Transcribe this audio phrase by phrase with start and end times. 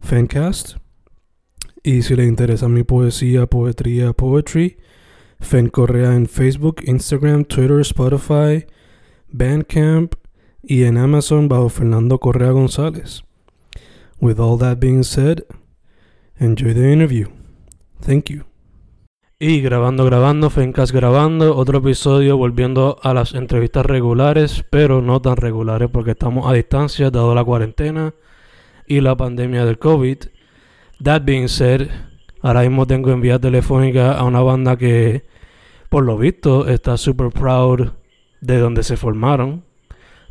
[0.00, 0.76] Fancast.
[1.82, 4.78] Y si le interesa mi poesía, poetría, poetry,
[5.40, 8.66] Fen Correa en Facebook, Instagram, Twitter, Spotify,
[9.28, 10.14] Bandcamp
[10.62, 13.22] y en Amazon bajo Fernando Correa González.
[14.20, 15.44] With all that being said,
[16.38, 17.28] enjoy the interview.
[18.00, 18.44] Thank you.
[19.38, 25.36] Y grabando, grabando, Fencast grabando, otro episodio volviendo a las entrevistas regulares, pero no tan
[25.36, 28.14] regulares porque estamos a distancia dado la cuarentena
[28.88, 30.18] y la pandemia del COVID.
[31.02, 31.88] That being said,
[32.42, 35.24] ahora mismo tengo en vía telefónica a una banda que,
[35.88, 37.92] por lo visto, está super proud
[38.40, 39.64] de donde se formaron,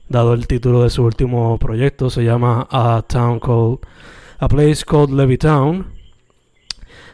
[0.10, 3.80] dado el título de su último proyecto, se llama A Town Called,
[4.40, 5.94] A Place Called Levittown.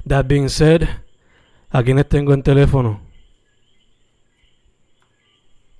[0.07, 0.83] That being said,
[1.69, 3.01] ¿a quiénes tengo en teléfono?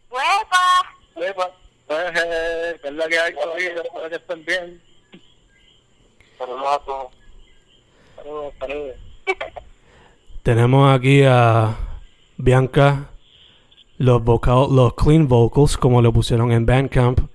[0.09, 0.64] ¡Huepa!
[1.16, 1.52] Epa,
[1.89, 3.34] eh, ¿qué es la que hay?
[3.34, 4.92] Espero que estén bien.
[6.45, 7.11] Saludos,
[8.59, 8.95] saludos.
[10.44, 11.77] Tenemos aquí a
[12.38, 13.11] Bianca,
[13.97, 17.29] los, vocal, los clean vocals, como le pusieron en Bandcamp,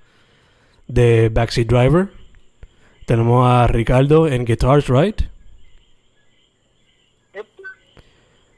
[0.88, 2.10] de Backseat Driver.
[3.06, 5.22] Tenemos a Ricardo en guitars, right?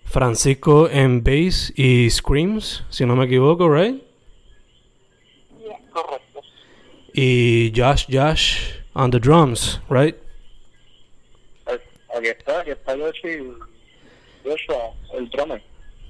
[0.04, 4.02] Francisco en bass y screams, si no me equivoco, right?
[5.60, 6.40] Yeah, correcto.
[7.14, 10.16] Y Josh Josh on the drums, right?
[12.16, 13.52] Aquí está, aquí está Yoshi,
[14.44, 15.62] Joshua, el drummer.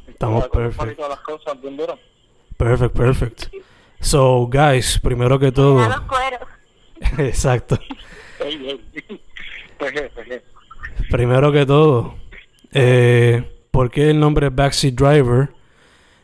[0.08, 0.96] Estamos Para perfect.
[0.96, 1.98] todas las cosas bien duras.
[2.56, 3.54] Perfect, perfect.
[4.00, 6.40] So, guys, primero que todo, A los cueros.
[7.18, 7.78] exacto.
[11.10, 12.14] Primero que todo,
[12.72, 15.50] eh, ¿por qué el nombre Backseat Driver?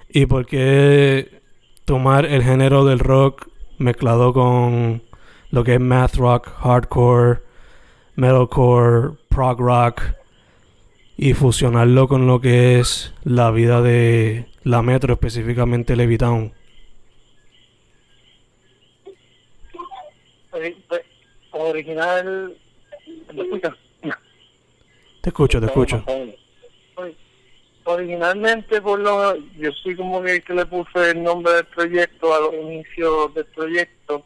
[0.09, 1.41] ¿Y por qué
[1.85, 3.49] tomar el género del rock
[3.79, 5.03] mezclado con
[5.51, 7.41] lo que es math rock, hardcore,
[8.15, 10.03] metalcore, prog rock
[11.19, 16.55] y fusionarlo con lo que es la vida de la metro, específicamente Levittown?
[20.53, 21.03] Ori- eh,
[21.51, 22.57] Original.
[23.35, 23.75] ¿Me escuchas?
[25.21, 26.03] Te escucho, te escucho.
[26.07, 27.15] Ori-
[27.85, 32.35] Originalmente, por lo, yo soy como que el que le puse el nombre del proyecto
[32.35, 34.25] a los inicios del proyecto.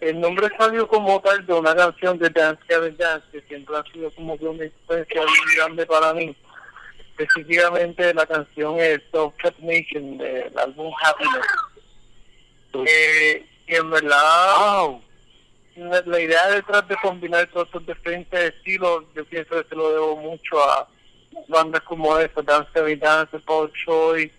[0.00, 3.82] El nombre salió como tal de una canción de Dance Gavin Dance, que siempre ha
[3.92, 6.34] sido como que una influencia muy grande para mí.
[7.18, 11.46] Específicamente la canción es Self Cut Nation del álbum Happiness.
[12.86, 15.00] Eh, y en verdad,
[15.76, 19.92] la, la idea detrás de combinar todos estos diferentes estilos, yo pienso que se lo
[19.92, 20.88] debo mucho a
[21.48, 24.32] bandas como esta, Dance Heavy Dance, Paul Choice,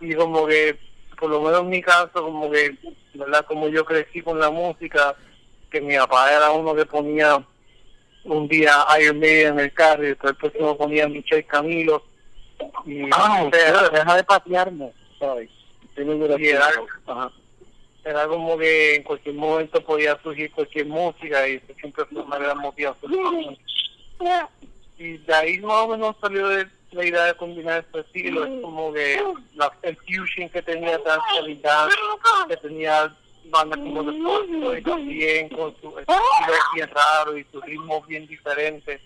[0.00, 0.78] y como que,
[1.18, 2.76] por lo menos en mi caso, como que,
[3.14, 3.44] ¿verdad?
[3.46, 5.14] Como yo crecí con la música,
[5.70, 7.42] que mi papá era uno que ponía
[8.24, 12.04] un día Iron Maiden en el carro y después el próximo ponía Michel Camilo.
[12.86, 15.50] Y, Ah, deja de patearme, ¿sabes?
[16.38, 16.70] y era,
[18.04, 22.38] era como que en cualquier momento podía surgir cualquier música y eso siempre fue una
[22.38, 23.12] gran motivación.
[24.98, 28.60] Y de ahí más o menos salió de la idea de combinar estos estilos, es
[28.62, 29.22] como que
[29.54, 31.00] la, el fusion que tenía
[31.34, 31.96] Heavy Dance,
[32.48, 33.14] que tenía
[33.50, 39.00] bandas como Soul y también con su estilo bien raro y su ritmo bien diferente.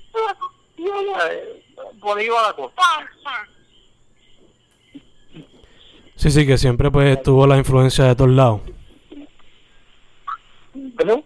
[0.78, 1.64] Eh,
[2.00, 2.74] Por ahí va la cosa.
[6.16, 8.60] Sí, sí, que siempre pues tuvo la influencia de todos lados.
[10.96, 11.24] ¿Perdón?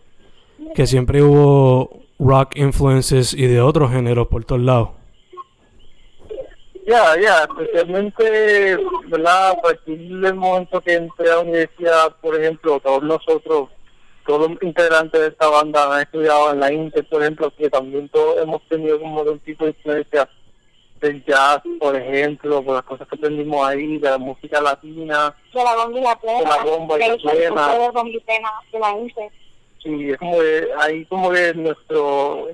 [0.75, 4.91] Que siempre hubo rock influences y de otros géneros por todos lados.
[6.91, 8.77] Ya, ya, especialmente,
[9.07, 9.51] ¿verdad?
[9.51, 13.69] A partir del momento que entré a la universidad, por ejemplo, todos nosotros
[14.27, 18.09] todos los integrantes de esta banda han estudiado en la Inter, por ejemplo, que también
[18.09, 20.29] todos hemos tenido como un tipo de influencia
[21.01, 25.33] del jazz, por ejemplo, por las cosas que aprendimos ahí, de la música latina.
[25.55, 26.39] De la bomba y la plena.
[26.39, 27.73] De la bomba y la plena.
[27.73, 29.31] De la bomba y plena, de la Inter.
[29.81, 32.49] Sí, es como que ahí como que nuestro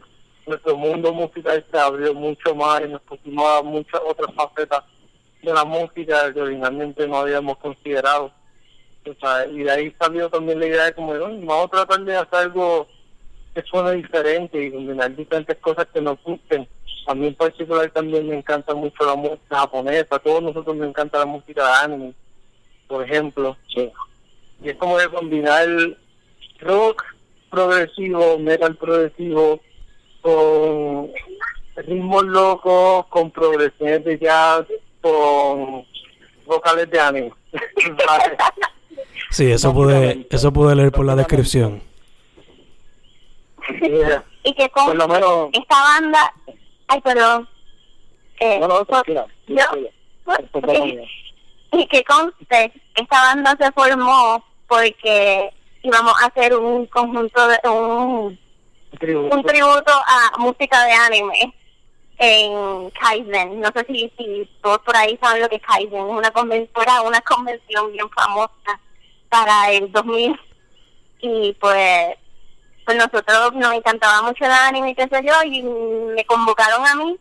[0.46, 4.84] nuestro mundo musical se abrió mucho más y nos pusimos a muchas otras facetas
[5.42, 8.32] de la música que originalmente no habíamos considerado.
[9.08, 12.16] O sea, y de ahí salió también la idea de como, vamos a tratar de
[12.16, 12.86] hacer algo
[13.54, 16.68] que suene diferente y combinar diferentes cosas que nos gusten.
[17.06, 20.88] A mí en particular también me encanta mucho la música japonesa, a todos nosotros nos
[20.88, 22.14] encanta la música de anime,
[22.88, 23.56] por ejemplo.
[23.68, 25.68] Y es como de combinar
[26.60, 27.04] rock
[27.50, 29.60] progresivo, metal progresivo,
[30.26, 31.12] con
[31.76, 34.66] ritmos locos, con progresiones de jazz,
[35.00, 35.86] con
[36.44, 37.32] vocales de anime.
[39.30, 41.80] sí, eso pude, eso pude leer por la descripción.
[44.42, 45.00] y que con
[45.52, 46.34] esta banda,
[46.88, 47.48] ay perdón,
[48.40, 48.84] eh, no, no,
[51.72, 55.50] y que conste, esta banda se formó porque
[55.84, 58.45] íbamos a hacer un conjunto de un
[59.00, 61.54] un tributo a música de anime
[62.18, 63.60] en Kaizen.
[63.60, 65.98] No sé si, si todos por ahí saben lo que es Kaizen.
[65.98, 68.80] Es una convención, una convención bien famosa
[69.28, 70.40] para el 2000.
[71.20, 72.14] Y pues,
[72.84, 76.94] pues nosotros nos encantaba mucho el anime y qué sé yo, y me convocaron a
[76.94, 77.16] mí.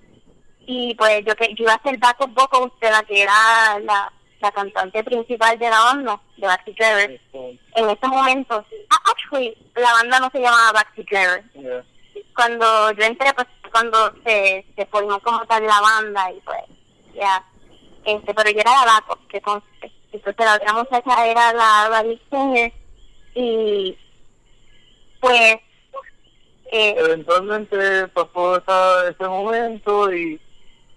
[0.67, 4.11] Y pues yo que yo iba a ser backup vocal de la que era la,
[4.45, 7.21] la cantante principal de la banda, de Backstreet Driver.
[7.33, 11.85] En ese momento, ah, actually, la banda no se llamaba Backstreet Driver.
[12.35, 16.63] Cuando yo entré, pues cuando se, se formó como tal la banda y pues,
[17.15, 17.43] ya,
[18.05, 19.91] este, pero yo era la backup, que conste.
[20.11, 22.73] Entonces la otra muchacha era la Baby Singer
[23.33, 23.97] y
[25.19, 25.57] pues...
[26.71, 30.39] Eh, Eventualmente pasó esa, ese momento y...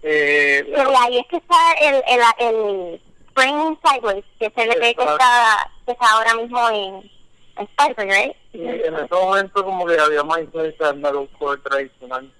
[0.01, 3.01] Eh, pero ahí es que está el, el, el
[3.39, 7.11] Spring Sideways, que se le ve que está, que está ahora mismo en,
[7.57, 8.35] en Spider, right?
[8.53, 12.33] Y en ese momento como que había más influencia del metalcore tradicional.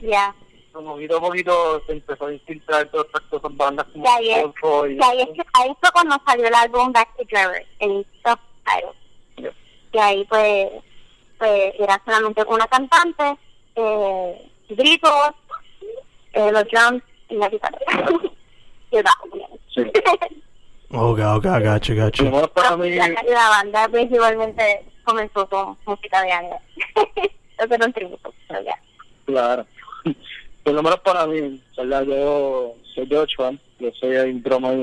[0.00, 0.08] Ya.
[0.08, 0.34] Yeah.
[0.72, 4.44] Poquito a poquito se empezó a infiltrar todas estas cosas, bandas como y ahí, es,
[4.44, 4.94] y...
[4.94, 8.92] y ahí, es ahí fue cuando salió el álbum Back to Driver, el Subtitle.
[9.36, 9.52] Yeah.
[9.92, 10.68] Y ahí pues,
[11.38, 13.36] pues era solamente una cantante,
[13.76, 15.34] eh, gritos,
[16.32, 17.78] eh, los drums y la guitarra.
[18.90, 19.28] y el bajo,
[19.74, 19.82] Sí.
[20.94, 22.24] Ok, ok, gacho, gacho.
[22.24, 26.56] La, banda principalmente comenzó con música de anime.
[27.58, 28.78] Eso era un tributo, pero ya.
[29.24, 29.66] Claro.
[30.62, 32.02] Por lo menos para mí, ¿verdad?
[32.02, 34.78] Yo soy Joshua, yo soy el drummer,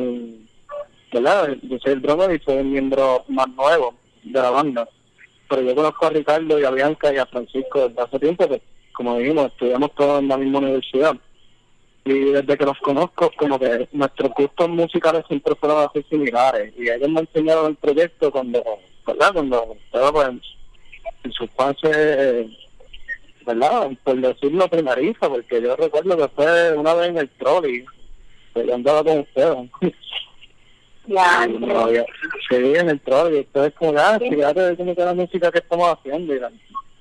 [1.13, 1.55] ¿verdad?
[1.61, 3.93] Yo soy el drummer y soy el miembro más nuevo
[4.23, 4.89] de la banda.
[5.47, 8.63] Pero yo conozco a Ricardo y a Bianca y a Francisco desde hace tiempo, que
[8.93, 11.15] como dijimos, estudiamos todos en la misma universidad
[12.05, 16.73] y desde que los conozco, como que nuestros gustos musicales siempre fueron así similares.
[16.77, 18.63] Y ellos me enseñaron el proyecto cuando,
[19.05, 19.33] ¿verdad?
[19.33, 20.29] Cuando estaba pues,
[21.23, 22.49] en su fase,
[23.45, 23.89] ¿verdad?
[24.03, 27.85] Por decirlo primeriza, porque yo recuerdo que fue una vez en el trolley,
[28.53, 29.57] que yo andaba con ustedes.
[31.07, 31.47] Ya,
[32.49, 36.35] sí, en el trolley, ustedes como, ah, fíjate cómo que la música que estamos haciendo.
[36.35, 36.39] Y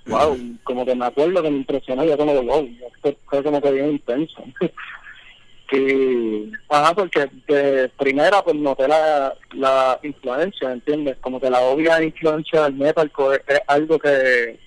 [0.08, 2.68] wow, como que me acuerdo que me impresionó, ya como, wow,
[3.02, 4.42] fue como que bien intenso.
[5.72, 11.16] y, ajá, porque de primera pues noté la, la influencia, ¿entiendes?
[11.20, 13.12] Como que la obvia influencia del metal
[13.46, 14.58] es algo que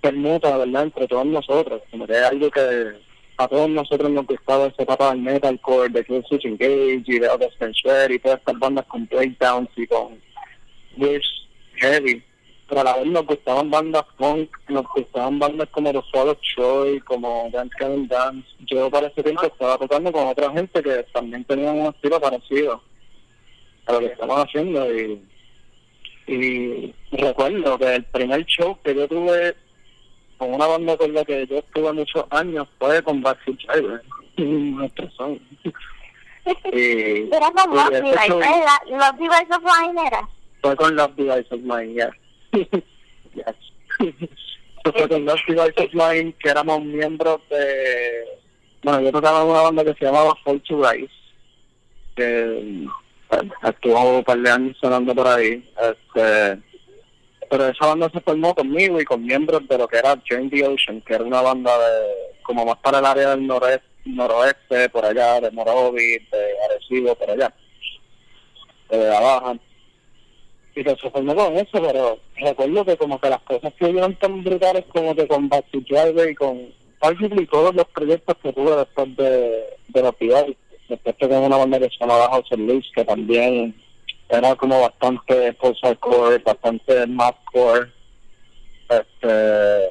[0.00, 4.66] permuta, ¿verdad?, entre todos nosotros, como que es algo que a todos nosotros nos gustaba
[4.66, 7.50] esa etapa del metalcore, de Switch Engage y de Other
[8.10, 10.20] y todas estas bandas con breakdowns y con
[10.96, 12.22] riffs heavy
[12.68, 17.00] pero a la vez nos gustaban bandas punk, nos gustaban bandas como los of Troy,
[17.00, 18.46] como Dance Can Dance.
[18.66, 22.82] Yo para ese tiempo estaba tocando con otra gente que también tenían un estilo parecido
[23.86, 25.22] a lo que estamos haciendo y,
[26.26, 29.56] y recuerdo que el primer show que yo tuve
[30.36, 34.02] con una banda con la que yo estuve muchos años fue con Backstreet Driver,
[34.36, 35.40] nuestro son.
[37.64, 37.90] con Love
[39.16, 40.28] Device, of Mine era.
[40.60, 42.10] Fue con Love Device of Mine, ya
[43.34, 43.54] yes.
[44.82, 48.24] con los Devices Line, que éramos miembros de...
[48.82, 51.12] Bueno, yo tocaba en una banda que se llamaba Fall to Rise,
[52.14, 52.86] que
[53.64, 55.68] estuvo un par de años sonando por ahí.
[55.80, 56.58] Este,
[57.50, 60.66] pero esa banda se formó conmigo y con miembros de lo que era Join the
[60.66, 65.04] Ocean, que era una banda de como más para el área del noroeste, noroeste por
[65.04, 67.52] allá, de Morovis, de Arecibo, por allá,
[68.88, 69.67] de Abajo y
[70.74, 74.44] que se formó con eso, pero recuerdo que como que las cosas que hubieron tan
[74.44, 76.78] brutales como que con Backstreet y con
[77.40, 80.14] y todos los proyectos que tuve después de, de los
[80.88, 83.74] Después tengo una banda que se llamaba House of Leaves, que también
[84.28, 87.92] era como bastante post-hardcore, bastante mathcore.
[88.88, 89.88] Este,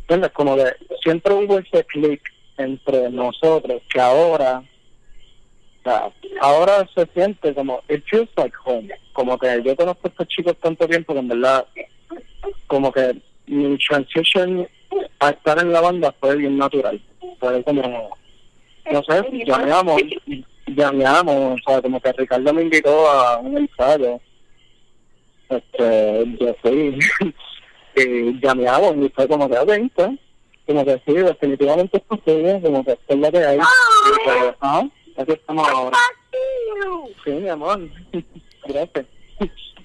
[0.00, 0.32] ¿entiendes?
[0.32, 0.64] Como que
[1.02, 2.20] siempre hubo ese click
[2.56, 4.62] entre nosotros que ahora
[6.40, 8.88] ahora se siente como it feels like home.
[9.12, 11.66] Como que yo conozco a estos chicos tanto tiempo que en verdad
[12.66, 14.68] como que mi transition
[15.20, 17.00] a estar en la banda fue bien natural.
[17.40, 18.16] Fue como
[18.90, 20.00] no sé llameamos
[20.66, 24.20] llameamos o sea como que Ricardo me invitó a un ensayo
[25.50, 26.98] este yo fui
[27.96, 29.82] y llameamos y fue como que a pues,
[30.66, 33.58] como que sí definitivamente es posible como que es lo que hay.
[34.60, 34.84] Ah
[35.18, 35.96] Aquí estamos ahora.
[37.24, 37.80] Sí, mi amor.
[38.68, 39.06] Gracias.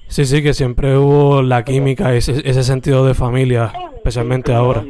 [0.08, 4.86] Sí, sí, que siempre hubo la química, ese, ese sentido de familia, especialmente ahora.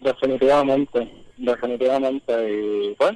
[0.00, 2.32] Definitivamente, definitivamente.
[2.52, 3.12] Y pues,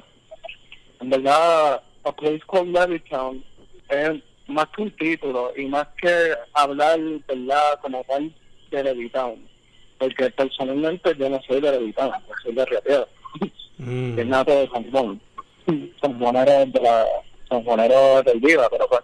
[1.01, 3.43] en verdad, A Place Called Levittown
[3.89, 8.33] es más que un título y más que hablar, ¿verdad?, como tal
[8.71, 9.47] de Levittown.
[9.99, 13.07] Porque personalmente yo no soy de Levittown, yo soy de Río
[13.77, 14.15] mm.
[14.15, 15.21] que es nada de San Juan
[16.01, 17.05] sanjuaneros de la
[17.51, 19.01] sanjuaneros del Viva, pero pues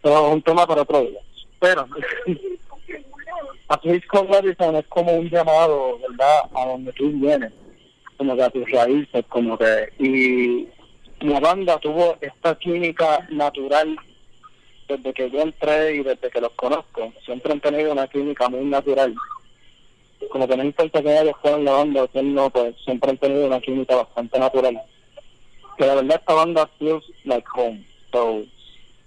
[0.00, 1.20] todo es un tema para otro día.
[1.58, 1.86] Pero
[3.68, 7.52] a Call Madison es como un llamado, ¿verdad?, a donde tú vienes,
[8.16, 10.68] como que a tus raíces, como que, y
[11.20, 13.96] la banda tuvo esta química natural
[14.88, 18.64] desde que yo entré y desde que los conozco, siempre han tenido una química muy
[18.64, 19.14] natural.
[20.30, 23.46] Como que no importa que ellos jueguen la banda o no, pues siempre han tenido
[23.46, 24.80] una química bastante natural
[25.76, 27.84] que la verdad esta banda feels like home.
[28.12, 28.42] So,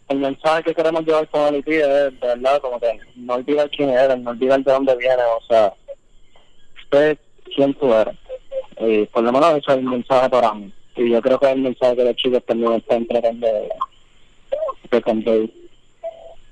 [0.10, 3.90] el mensaje que queremos llevar con el es, de verdad, como que no olvidar quién
[3.90, 5.74] eres, no olvidar de dónde vienes, o sea,
[6.84, 7.18] usted
[7.56, 8.16] quién tú eres.
[8.80, 10.72] Y por lo menos eso es el mensaje para mí.
[10.96, 13.70] Y yo creo que es el mensaje que los chicos también están tratando de,
[14.92, 15.50] de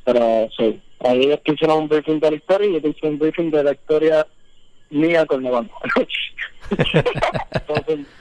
[0.04, 3.20] Pero sí, ahí es que hicieron un briefing de la historia y yo hice un
[3.20, 4.28] briefing de la historia
[4.90, 5.68] mía con Nevada.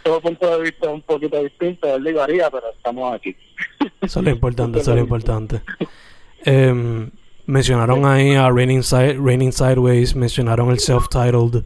[0.02, 3.36] todo, punto de vista un poquito distinto, él varía, pero estamos aquí.
[4.00, 5.62] Eso es lo importante, eso es lo importante.
[6.44, 7.08] Eh,
[7.46, 11.64] mencionaron ahí a Raining, Side, Raining Sideways, mencionaron el self-titled,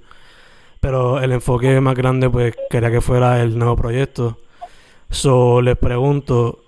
[0.81, 4.39] pero el enfoque más grande pues quería que fuera el nuevo proyecto.
[5.11, 6.65] So, les pregunto,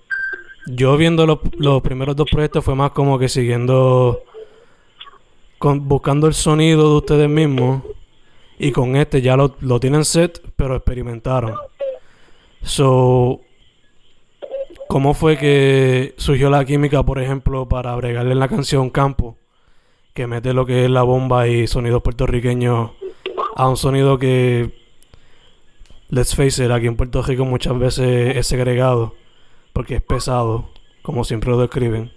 [0.67, 4.23] yo viendo los, los primeros dos proyectos fue más como que siguiendo,
[5.57, 7.83] con, buscando el sonido de ustedes mismos
[8.59, 11.55] y con este ya lo, lo tienen set, pero experimentaron.
[12.61, 13.39] So,
[14.89, 19.37] ¿cómo fue que surgió la química, por ejemplo, para bregarle en la canción Campo?
[20.13, 22.91] Que mete lo que es la bomba y sonidos puertorriqueños
[23.55, 24.73] a un sonido que,
[26.09, 29.15] let's face it, aquí en Puerto Rico muchas veces es segregado,
[29.71, 30.69] porque es pesado,
[31.01, 32.11] como siempre lo describen.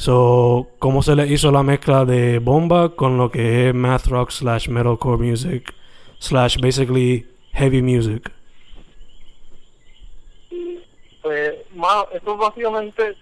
[0.00, 4.30] So, ¿cómo se le hizo la mezcla de bomba con lo que es math rock
[4.30, 5.74] slash metalcore music
[6.18, 8.32] slash basically heavy music?
[11.20, 11.52] Pues,
[12.14, 13.14] esto básicamente,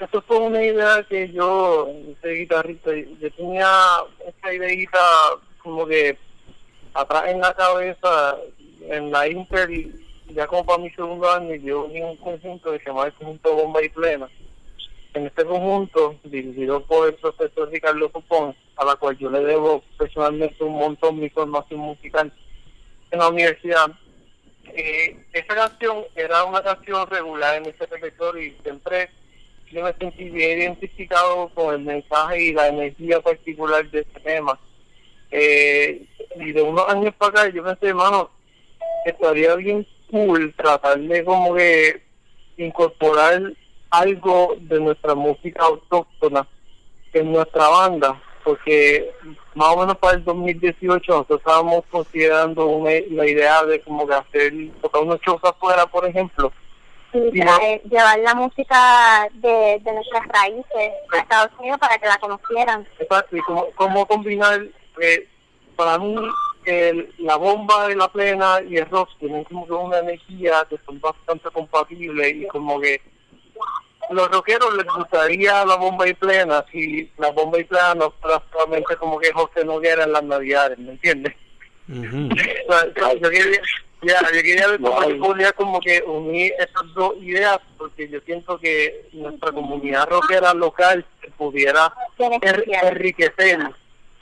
[0.00, 1.90] esto fue una idea que yo,
[2.22, 3.70] soy guitarrista, yo tenía
[4.26, 4.98] esta ideita
[5.62, 6.16] como que
[6.94, 8.38] atrás en la cabeza,
[8.88, 9.68] en la Inter,
[10.30, 13.54] ya como para mi segundo año, yo vi un conjunto que se llamaba el conjunto
[13.54, 14.30] Bomba y Plena
[15.14, 19.82] en este conjunto, dirigido por el profesor Ricardo Copón, a la cual yo le debo
[19.98, 22.32] personalmente un montón de información musical
[23.10, 23.92] en la universidad,
[24.74, 29.10] eh, esa canción era una canción regular en ese repertorio y siempre
[29.70, 34.58] yo me sentí bien identificado con el mensaje y la energía particular de este tema.
[35.30, 38.30] Eh, y de unos años para acá yo pensé, hermano,
[39.04, 42.02] estaría bien cool tratar de como que
[42.56, 43.52] incorporar
[43.92, 46.48] algo de nuestra música autóctona
[47.12, 49.12] en nuestra banda, porque
[49.54, 54.14] más o menos para el 2018 nosotros estábamos considerando una, la idea de como que
[54.14, 56.50] hacer tocar unos shows afuera, por ejemplo.
[57.12, 62.88] llevar la música de, de nuestras raíces a Estados Unidos para que la conocieran.
[62.98, 63.40] Exacto, y
[63.74, 64.68] cómo, combinar,
[65.02, 65.28] eh,
[65.76, 66.16] para mí,
[67.18, 70.98] la bomba de la plena y el rock tienen como que una energía que son
[70.98, 73.11] bastante compatibles y como que
[74.10, 78.42] los rockeros les gustaría la bomba y plena si la bomba y plena no fuera
[78.52, 81.34] solamente como que José Noguera en las navidades, ¿me entiendes?
[81.88, 83.60] yo quería,
[84.02, 88.58] ya, yo quería ver cómo podía como que unir esas dos ideas porque yo siento
[88.58, 91.04] que nuestra comunidad rockera local
[91.36, 93.58] pudiera enriquecer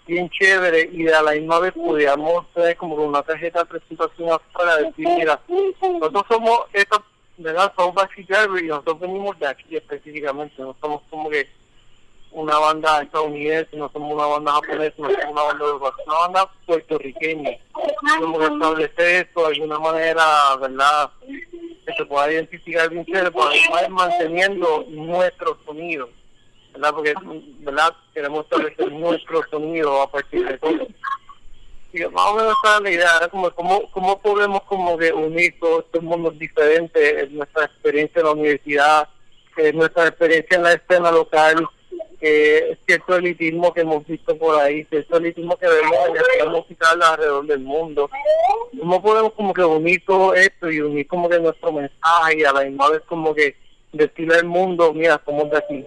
[0.07, 4.77] bien chévere y a la misma vez pudiéramos tener como una tarjeta de presentación afuera
[4.77, 7.01] decir mira nosotros somos estos
[7.43, 11.49] verdad somos y nosotros venimos de aquí específicamente no somos como que
[12.33, 16.51] una banda estadounidense, no somos una banda japonesa, no somos una banda de una banda
[16.67, 17.51] puertorriqueña.
[18.15, 21.11] Tenemos que establecer esto de alguna manera, ¿verdad?
[21.87, 23.31] Que se pueda identificar bien chévere,
[23.83, 26.09] ir manteniendo nuestro sonido,
[26.73, 26.93] ¿verdad?
[26.95, 27.15] Porque,
[27.59, 27.97] ¿verdad?
[28.15, 30.87] Queremos establecer nuestro sonido a partir de todo.
[31.93, 35.85] Más o menos esa es la idea, como cómo, cómo podemos como que unir todos
[35.85, 39.09] estos mundos diferentes, nuestra experiencia en la universidad,
[39.75, 41.69] nuestra experiencia en la escena local,
[42.21, 45.95] eh, cierto elitismo que hemos visto por ahí, cierto elitismo que vemos
[46.39, 48.11] en la música alrededor del mundo.
[48.79, 52.53] ¿Cómo podemos como que unir todo esto y unir como que nuestro mensaje y a
[52.53, 53.57] la misma vez como que
[53.93, 55.87] decirle al mundo, mira, somos de aquí?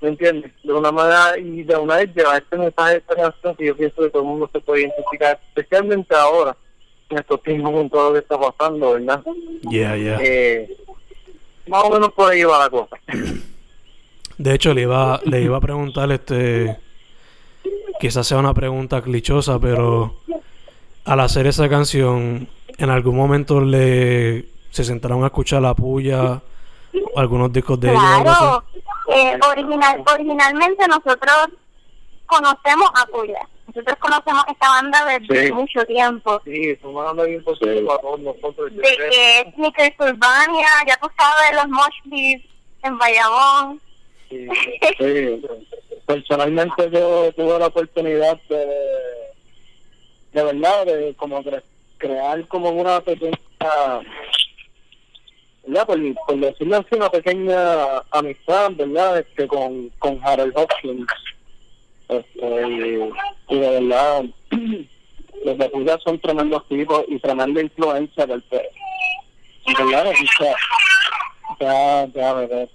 [0.00, 0.52] ¿Me entiendes?
[0.62, 3.76] De una manera y de una vez llevar este mensaje de esta canción que yo
[3.76, 6.56] pienso que todo el mundo se puede identificar, especialmente ahora,
[7.10, 9.22] en estos tiempos con todo lo que está pasando, ¿verdad?
[9.70, 10.18] Yeah, yeah.
[10.22, 10.76] Eh,
[11.66, 12.96] más o menos por ahí va la cosa.
[14.38, 16.78] De hecho, le iba, le iba a preguntar, este,
[18.00, 20.16] quizás sea una pregunta clichosa, pero
[21.04, 26.40] al hacer esa canción, ¿en algún momento le se sentaron a escuchar la puya,
[27.16, 28.64] algunos discos de claro.
[29.12, 31.48] Eh, original, originalmente nosotros
[32.26, 33.48] conocemos a Puya.
[33.66, 36.40] Nosotros conocemos esta banda desde mucho tiempo.
[36.44, 38.74] Sí, es una banda bien positiva para todos nosotros.
[38.74, 42.42] De que es Sneakers Urbania, ya tú sabes, los Mosh
[42.82, 43.80] en Bayamón.
[44.28, 44.48] Sí,
[46.06, 48.66] Personalmente yo tuve la oportunidad de,
[50.32, 51.42] de verdad, de como
[51.98, 53.38] crear como una pequeña,
[55.66, 55.86] ¿verdad?
[55.86, 59.18] Por, por decirlo así, una pequeña amistad, ¿verdad?
[59.18, 61.06] Este, con, con Harold Hopkins.
[62.08, 62.68] Este,
[63.48, 64.24] y, de verdad,
[65.44, 68.42] los de Puya son tremendos tipos y tremenda influencia del
[69.66, 70.54] Y verdad, o sea,
[71.60, 72.66] ya, ya, ya,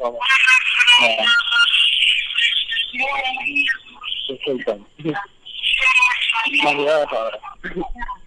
[4.30, 4.86] Disculpen.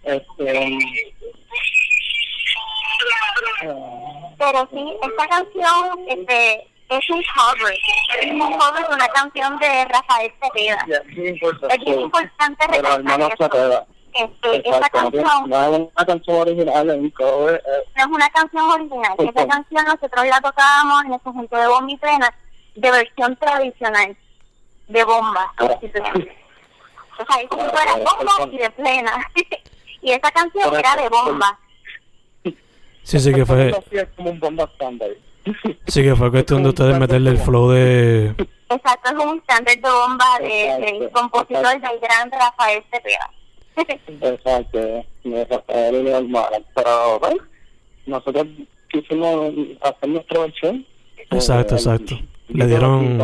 [0.03, 0.79] Este,
[4.39, 7.73] pero sí, esta canción este, es un cover,
[8.21, 10.85] es un cover de una canción de Rafael Cepeda.
[10.89, 13.37] es bien importante recalcar
[14.11, 17.63] este, esa canción no es una canción original, es un cover.
[17.63, 17.83] Eh.
[17.95, 21.97] No es una canción original, esa canción nosotros la tocábamos en el conjunto de Bombi
[21.97, 22.33] Plena
[22.75, 24.17] de versión tradicional
[24.87, 25.53] de bomba.
[25.59, 29.11] O sea, era bomba y de plena.
[30.01, 31.59] y esa canción era de bomba.
[33.03, 33.71] Sí, sí que fue.
[35.87, 38.35] Sí que fue cuestión de ustedes meterle el flow de.
[38.69, 43.31] Exacto, es un estándar de bomba de, de compositor del gran Rafael Cepeda.
[44.21, 46.65] Exacto, Rafael normal.
[46.75, 47.43] Pero bueno,
[48.05, 48.47] nosotros
[48.91, 50.85] quisimos hacer nuestra versión.
[51.31, 52.19] Exacto, exacto.
[52.49, 53.19] Le dieron.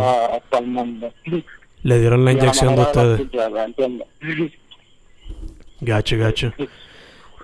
[1.83, 3.21] Le dieron la inyección de ustedes.
[5.81, 6.53] Gacho, gacho.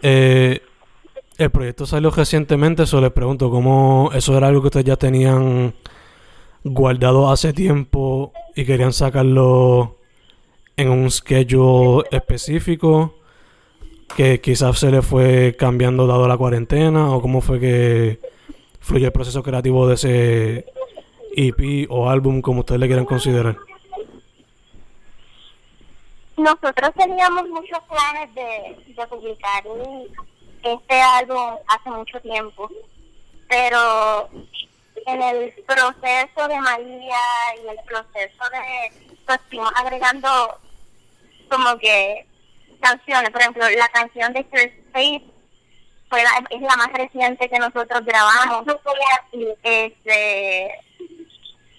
[0.04, 0.60] Eh,
[1.42, 5.74] el proyecto salió recientemente, eso les pregunto, ¿cómo eso era algo que ustedes ya tenían
[6.64, 9.98] guardado hace tiempo y querían sacarlo
[10.78, 13.16] en un schedule específico?
[14.16, 18.20] Que quizás se le fue cambiando dado la cuarentena, o cómo fue que
[18.80, 20.66] fluyó el proceso creativo de ese
[21.36, 23.58] EP o álbum, como ustedes le quieran considerar?
[26.38, 29.64] Nosotros teníamos muchos planes de, de publicar
[30.64, 32.70] este álbum hace mucho tiempo,
[33.48, 34.30] pero
[35.06, 37.18] en el proceso de María
[37.64, 40.60] y el proceso de pues fuimos agregando
[41.50, 42.26] como que
[42.80, 45.24] canciones, por ejemplo la canción de Chris Faith
[46.10, 48.66] fue la, es la más reciente que nosotros grabamos
[49.64, 50.72] este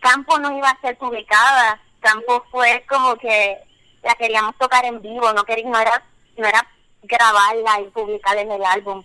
[0.01, 3.57] Campo no iba a ser publicada, Campo fue como que
[4.03, 6.03] la queríamos tocar en vivo, no quería, era,
[6.37, 6.67] no era
[7.03, 9.03] grabarla y publicarla en el álbum.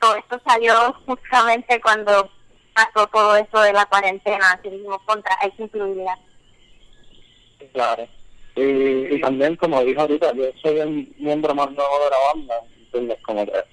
[0.00, 2.30] Todo esto salió justamente cuando
[2.74, 6.18] pasó todo eso de la cuarentena, así mismo contra, hay que incluirla.
[7.72, 8.06] Claro.
[8.54, 13.18] Y, también, como dijo ahorita, yo soy el miembro más nuevo de la banda, entonces
[13.22, 13.64] como que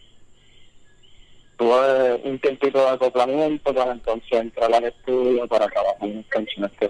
[1.58, 6.90] tuve un tiempito de acoplamiento para entonces entrar al estudio para trabajar en canciones que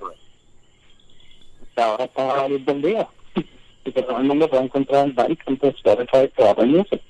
[1.75, 3.07] ahora está a la día
[3.85, 7.03] y que todo el mundo puede encontrar en Bandcamp, Spotify, toda la música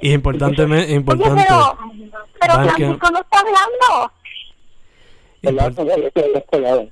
[0.00, 0.62] y importante,
[0.92, 1.78] importante pero,
[2.40, 4.12] pero Francisco no está hablando
[5.42, 5.70] no
[6.70, 6.88] no.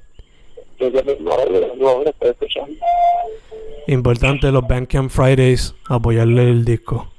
[3.86, 7.10] Importante los Bandcamp Fridays, apoyarle el disco.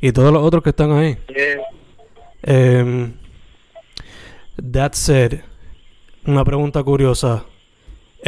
[0.00, 1.16] Y todos los otros que están ahí.
[1.28, 1.62] Yeah.
[2.42, 3.14] Em,
[4.72, 5.40] that said,
[6.26, 7.44] una pregunta curiosa.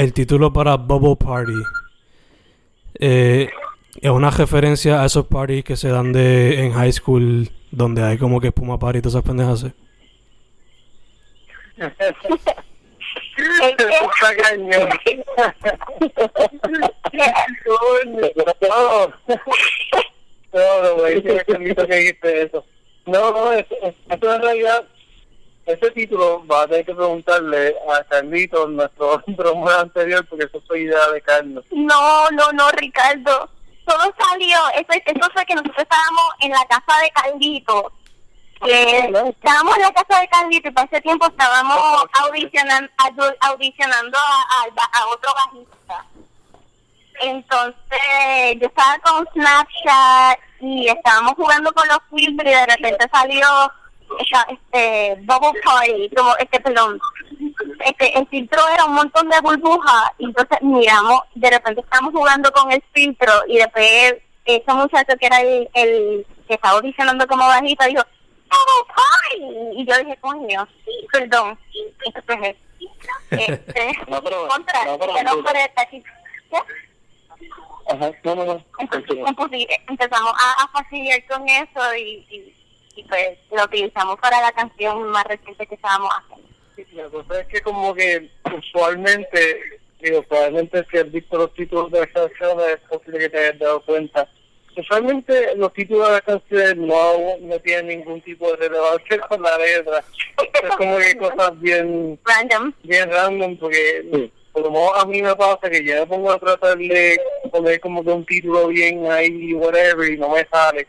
[0.00, 1.52] El título para Bubble Party
[2.98, 3.50] eh,
[4.00, 8.16] es una referencia a esos parties que se dan de en high school donde hay
[8.16, 9.62] como que espuma party y todas esas pendejas.
[9.62, 9.74] así?
[13.60, 14.88] Está cañón.
[17.66, 18.20] Coño.
[18.62, 19.08] No,
[20.54, 22.64] no, no, güey, sí me permito que dijiste eso.
[23.04, 24.82] No, no, eso, eso en realidad,
[25.66, 30.80] ese título va a tener que preguntarle a Carlito, nuestro drummer anterior, porque eso fue
[30.80, 31.64] idea de Carlos.
[31.70, 33.48] No, no, no, Ricardo.
[33.86, 37.92] Todo salió, eso, eso fue que nosotros estábamos en la casa de Carlito.
[38.64, 41.78] Que estábamos en la casa de Carlito y para ese tiempo estábamos
[42.20, 42.90] audicionando,
[43.40, 46.04] audicionando a, a- a otro bajista.
[47.20, 53.46] Entonces yo estaba con Snapchat y estábamos jugando con los filtros y de repente salió
[54.18, 57.00] esa- este Bubble Party, como este perdón,
[57.84, 62.50] este el filtro era un montón de burbujas y entonces miramos, de repente estábamos jugando
[62.52, 67.46] con el filtro y después ese muchacho que era el, el que estaba audicionando como
[67.46, 68.02] bajista dijo
[68.50, 71.58] Bubble Party y yo dije coño, sí, perdón,
[72.04, 72.56] entonces
[73.30, 74.84] este, No, pero- contra,
[78.24, 78.64] no, no, no.
[78.78, 82.54] Entonces, empezamos a, a fastidiar con eso y, y,
[83.00, 86.48] y pues lo utilizamos para la canción más reciente que estábamos haciendo.
[86.94, 89.60] La cosa es que como que usualmente,
[90.00, 93.58] digo, probablemente si has visto los títulos de las canciones es posible que te hayas
[93.58, 94.28] dado cuenta.
[94.76, 99.58] Usualmente los títulos de las canciones no, no tienen ningún tipo de relevancia con la
[99.58, 100.02] letra.
[100.62, 102.72] Es como que cosas bien Random.
[102.84, 104.32] bien random porque Sí.
[104.52, 107.80] por lo menos a mí me pasa que yo me pongo a tratar de poner
[107.80, 110.86] como que un título bien ahí whatever y no me sale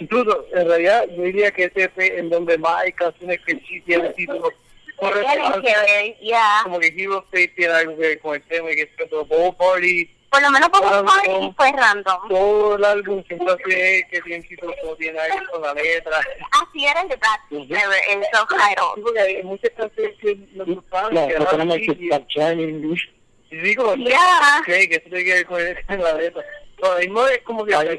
[0.00, 3.80] incluso en realidad yo diría que ese fue en donde más hay canciones que sí
[3.82, 4.52] tienen títulos
[4.98, 5.12] como
[6.78, 9.52] que Hero State tiene algo que ver con el tema y que es todo Bubble
[9.58, 11.06] Party Por lo menos Random.
[11.06, 12.28] party fue random.
[12.28, 14.46] todo el álbum siempre hace que tiene
[14.84, 16.18] no tiene algo con la letra
[16.50, 19.02] Así era el de Bad Never, el Sí, self-titled.
[19.02, 22.96] porque hay muchas canciones que no me gustan No, que no tenemos que estar shining.
[23.50, 26.44] y digo que eso tiene que ver con el- con la letra.
[26.82, 27.98] Lo mismo es como que, Ay,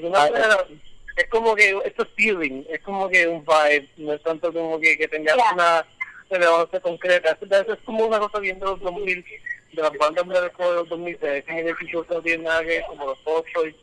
[1.18, 4.80] es como que, esto es feeling, es como que un vibe, no es tanto como
[4.80, 5.52] que, que tenga Ya.
[5.54, 5.86] una
[6.30, 7.38] relevancia concreta.
[7.42, 9.26] Eso es como una cosa bien de los 2000,
[9.74, 12.86] de las bandas de los 2000, que en el sitio no tiene nada que ver,
[12.88, 13.76] como los Foxtrot.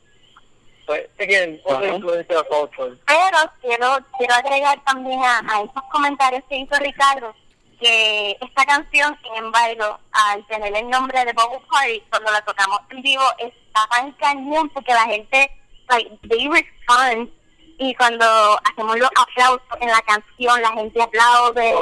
[0.87, 1.97] Pues, again, otra Ajá.
[1.97, 2.99] influencia de Foxtrot.
[3.07, 7.35] Pero quiero, quiero agregar también a, a esos comentarios que hizo Ricardo
[7.81, 12.81] que esta canción, sin embargo, al tener el nombre de Bubble Party, cuando la tocamos
[12.91, 15.51] en vivo, está tan cañón porque la gente,
[15.91, 17.31] like, they respond.
[17.81, 18.27] Y cuando
[18.65, 21.75] hacemos los aplausos en la canción, la gente aplaude.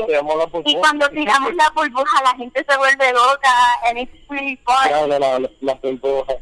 [0.51, 3.55] Por Y cuando tiramos la burbuja, la gente se vuelve loca.
[3.87, 4.89] And it's pretty fun.
[4.89, 6.35] Claro, la, la, la burbuja.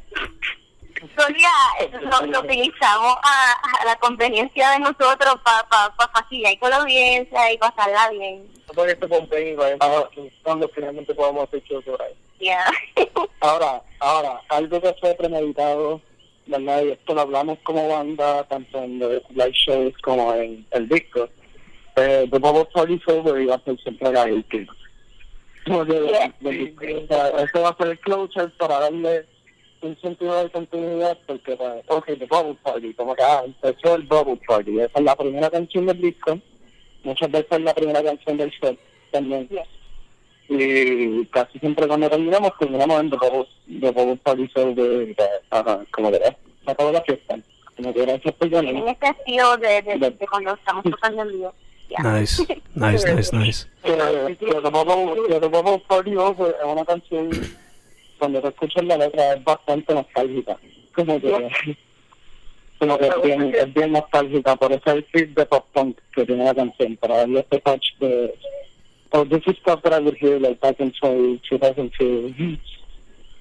[1.17, 6.59] So, yeah, lo, lo utilizamos a, a la conveniencia de nosotros para pa, pa fastidiar
[6.59, 8.49] con la audiencia y pasarla bien.
[8.75, 9.09] Para que este
[10.43, 12.15] cuando finalmente podamos hacer show por ahí.
[12.39, 12.71] Yeah.
[13.41, 16.01] ahora, ahora, algo que fue premeditado,
[16.47, 16.83] ¿verdad?
[16.83, 21.29] Y esto lo hablamos como banda, tanto en los live shows como en el disco.
[21.97, 24.75] Eh, The Bubble Party Over iba a ser siempre la última.
[25.67, 26.35] Yeah.
[26.43, 29.27] este va a ser el closure para darle
[29.81, 34.03] un sentido de continuidad, porque, pues, ok, The Bubble Party, como que, ah, empezó el
[34.03, 36.39] Bubble Party, esa es la primera canción del disco,
[37.03, 38.77] muchas veces es la primera canción del show
[39.11, 39.49] también.
[39.49, 39.65] Yeah.
[40.49, 43.49] Y casi siempre cuando terminamos, terminamos en The Bubble,
[43.81, 45.17] The Bubble Party pues,
[45.51, 47.39] ajá, como que, eh, se acabó la fiesta.
[47.77, 48.89] Como que gracias por en llamar.
[48.89, 51.55] este estilo de, de, de cuando estamos tocando en vivo.
[51.89, 52.03] Yeah.
[52.03, 52.43] Nice,
[52.75, 53.67] nice, nice, nice.
[53.83, 57.31] Que The Bubble, The Bubble Party Over es una canción,
[58.19, 60.57] cuando te escuchas la letra, es bastante nostálgica.
[60.95, 61.77] Como que,
[62.79, 66.25] como que es bien, es bien nostálgica, por eso el fit de pop punk que
[66.25, 68.35] tiene la canción, para darle este touch de,
[69.15, 72.59] oh, this is stuff that I would hear like back in 20, 2002.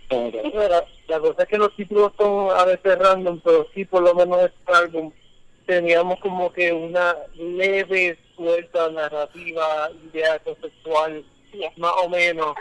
[0.09, 3.83] Como que, Bueno, la, cosa es que los títulos son a veces random, pero sí,
[3.85, 5.11] por lo menos este álbum
[5.65, 11.71] teníamos como que una leve suelta narrativa, idea conceptual, Yeah.
[11.77, 12.55] más o menos.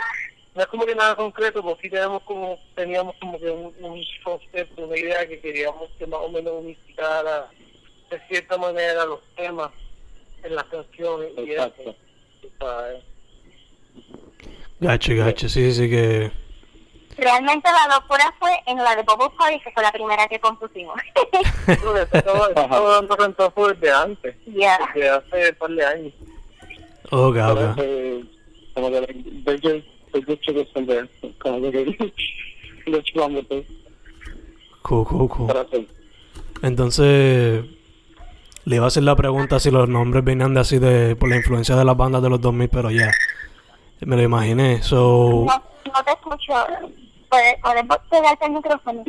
[0.55, 4.05] No es como que nada concreto, pero sí tenemos como, teníamos como que un, un
[4.23, 7.49] concepto, una idea que queríamos que más o menos unificara
[8.11, 9.71] de cierta manera los temas
[10.43, 11.97] en las canciones y eso.
[14.81, 16.31] Gacho, gacho, sí, sí que...
[17.17, 20.97] Realmente la locura fue en la de Bubble Party, que fue la primera que compusimos.
[21.69, 24.79] Eso estaba estaba dando rentazo desde antes, Ya.
[24.95, 26.13] desde hace un par de años.
[27.11, 27.75] Oh, cabrón.
[27.79, 28.25] eh,
[28.75, 29.01] como que
[29.45, 31.07] they just, they just us from there.
[31.39, 32.13] Como que
[32.87, 33.63] los chupamos todo
[34.83, 35.51] Cool, cool, cool.
[35.57, 35.87] hacer.
[36.63, 37.65] Entonces,
[38.65, 41.37] le iba a hacer la pregunta si los nombres venían de así de por la
[41.37, 43.11] influencia de las bandas de los 2000, pero ya,
[44.01, 44.83] me lo imaginé.
[44.83, 46.53] So, No, no te escucho.
[47.29, 47.57] ¿Puedes,
[48.09, 49.05] puedes el micrófono?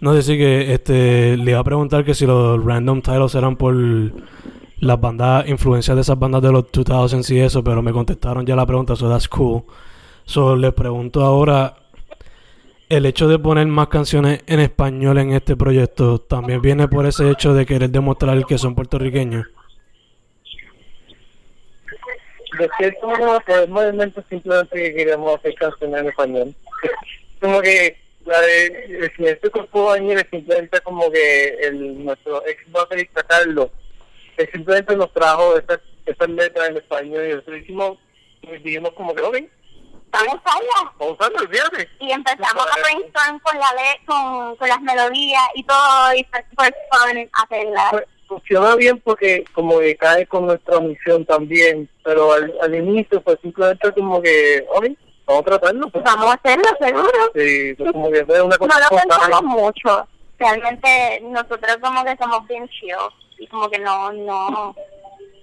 [0.00, 3.56] no sé si que este le iba a preguntar que si los random titles eran
[3.56, 8.46] por las bandas, influencias de esas bandas de los 2000s y eso, pero me contestaron
[8.46, 9.62] ya la pregunta, so that's cool.
[10.24, 11.74] So, les pregunto ahora,
[12.90, 17.30] el hecho de poner más canciones en español en este proyecto también viene por ese
[17.30, 19.46] hecho de querer demostrar que son puertorriqueños.
[22.58, 26.54] De cierto modo, probablemente simplemente que queríamos hacer canciones en español.
[27.40, 33.22] como que la de El Corpo Bañil es simplemente como que el, nuestro ex baterista
[33.22, 33.70] Carlos,
[34.36, 35.80] que simplemente nos trajo esas,
[36.28, 37.98] letras en español y nosotros hicimos,
[38.64, 39.36] dijimos como que, ok,
[40.12, 40.92] Vamos allá.
[40.98, 41.88] vamos a usarlo, olvídate.
[42.00, 46.44] Y empezamos a brainstorm con, la le con, con las melodías y todo, y fue
[46.50, 47.88] super fun hacerla.
[47.90, 53.20] Pues, funciona bien porque como que cae con nuestra misión también, pero al, al inicio
[53.22, 54.86] fue simplemente como que, ok,
[55.26, 55.88] vamos a tratarlo.
[55.90, 56.04] Pues.
[56.04, 57.32] Vamos a hacerlo, seguro.
[57.34, 59.26] Sí, pues como que fue una No cosa lo espontánea.
[59.26, 60.08] pensamos mucho.
[60.38, 62.94] Realmente nosotros como que somos bien chill
[63.38, 64.74] y como que no, no,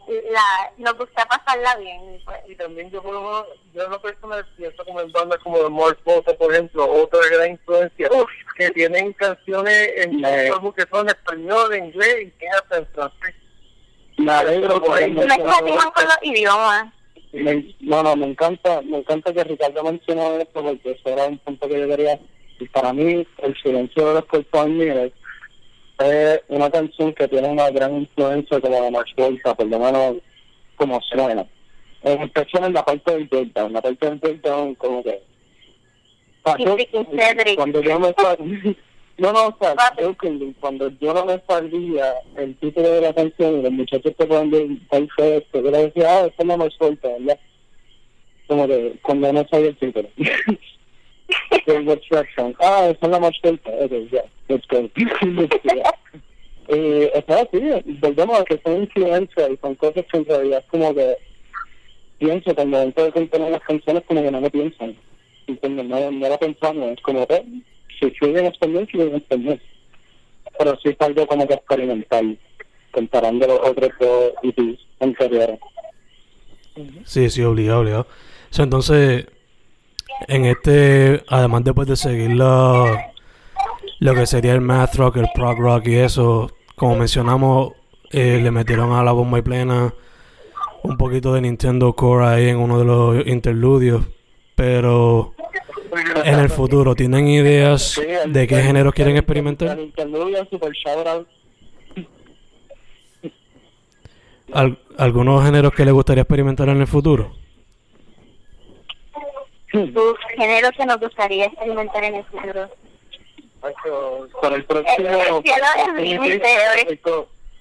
[0.07, 2.19] la, nos gusta pasarla bien.
[2.47, 5.57] y también yo por lo menos, yo en lo personal pienso como en bandas como
[5.59, 6.01] The Morse
[6.37, 8.09] por ejemplo, otra gran influencia,
[8.57, 10.49] que tienen canciones en Eh.
[10.53, 13.35] como que son en español, en inglés y que hasta en francés.
[14.17, 16.93] Me alegro por el no escatimos con los idiomas.
[17.33, 21.37] Me- no, no, me encanta, me encanta que Ricardo mencionó esto porque eso era un
[21.39, 22.19] punto que yo quería.
[22.59, 25.13] Y para mí, El silencio de los miles
[25.99, 30.17] es una canción que tiene una gran influencia como de March Volta, por lo menos
[30.75, 31.45] como suena.
[32.03, 35.21] En especial en la parte del breakdown, la parte del breakdown como que...
[36.43, 36.77] pasó-
[37.55, 38.13] cuando yo me
[39.17, 40.15] No, no, o sea, yo
[40.59, 44.51] cuando yo no me sabía el título de la canción y los muchachos te ponen
[44.51, 47.39] de tal fue esto, yo le decía, ah, eso no me suelta, ¿verdad?
[48.47, 50.07] Como que cuando no sabía el título.
[51.65, 52.55] The Resurrection.
[52.59, 53.69] Ah, esa es la más suelta.
[53.69, 54.89] Ok, ya, let's go.
[56.69, 57.59] O sea, sí,
[57.99, 61.17] volvemos a que son influencias y son cosas que en realidad como que
[62.17, 64.97] pienso cuando momento de componer las canciones como que no me piensan.
[65.47, 65.85] ¿Entiendes?
[65.85, 67.43] No, no la pensamos, es como que
[67.99, 69.61] si fluye en español, fluye en español.
[70.57, 72.37] Pero sí es algo como que experimental,
[72.91, 75.59] comparando los otros dos EPs anteriores.
[77.05, 78.07] Sí, sí, obligado, obligado.
[78.49, 79.25] So, entonces,
[80.27, 82.85] en este, además después de seguir lo,
[83.99, 87.73] lo que sería el math rock, el prog rock y eso, como mencionamos,
[88.11, 89.93] eh, le metieron a la bomba y plena
[90.83, 94.05] un poquito de Nintendo Core ahí en uno de los interludios,
[94.55, 95.33] pero
[96.23, 99.77] en el futuro, ¿tienen ideas de qué géneros quieren experimentar?
[104.53, 107.31] Al- ¿Algunos géneros que les gustaría experimentar en el futuro?
[109.93, 112.69] Sus géneros que nos gustaría experimentar en el futuro.
[114.41, 115.07] Para el próximo.
[115.07, 116.99] El cielo es límite,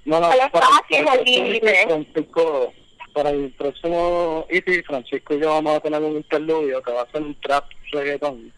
[0.04, 1.84] No, no, para, para el límite.
[1.86, 2.72] Francisco,
[3.12, 7.10] para el próximo EP, Francisco y yo vamos a tener un interludio que va a
[7.10, 8.52] ser un trap reggaeton.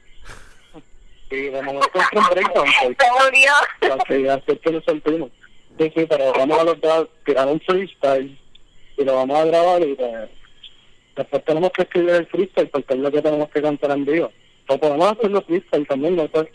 [1.31, 3.53] Y de momento es un breakdown, Se murió.
[3.81, 5.31] para que hacer que nos sentimos.
[5.79, 8.37] Sí, sí, pero vamos a lograr tirar un freestyle
[8.97, 10.29] y lo vamos a grabar y pues,
[11.19, 14.33] después tenemos que escribir el freestyle porque es lo que tenemos que cantar en vivo.
[14.69, 16.51] O podemos hacerlo freestyle también, no sé,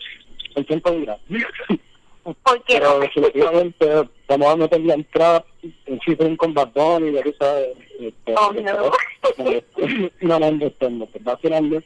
[0.56, 1.18] el tiempo dirá.
[2.24, 3.86] Porque Pero definitivamente
[4.26, 5.44] vamos a meterle en trap,
[5.84, 7.68] en featuring con Bad Bunny, ya tú sabes.
[8.00, 8.90] este, Oh, no.
[10.22, 11.82] No, no, no, no, no, va tirando.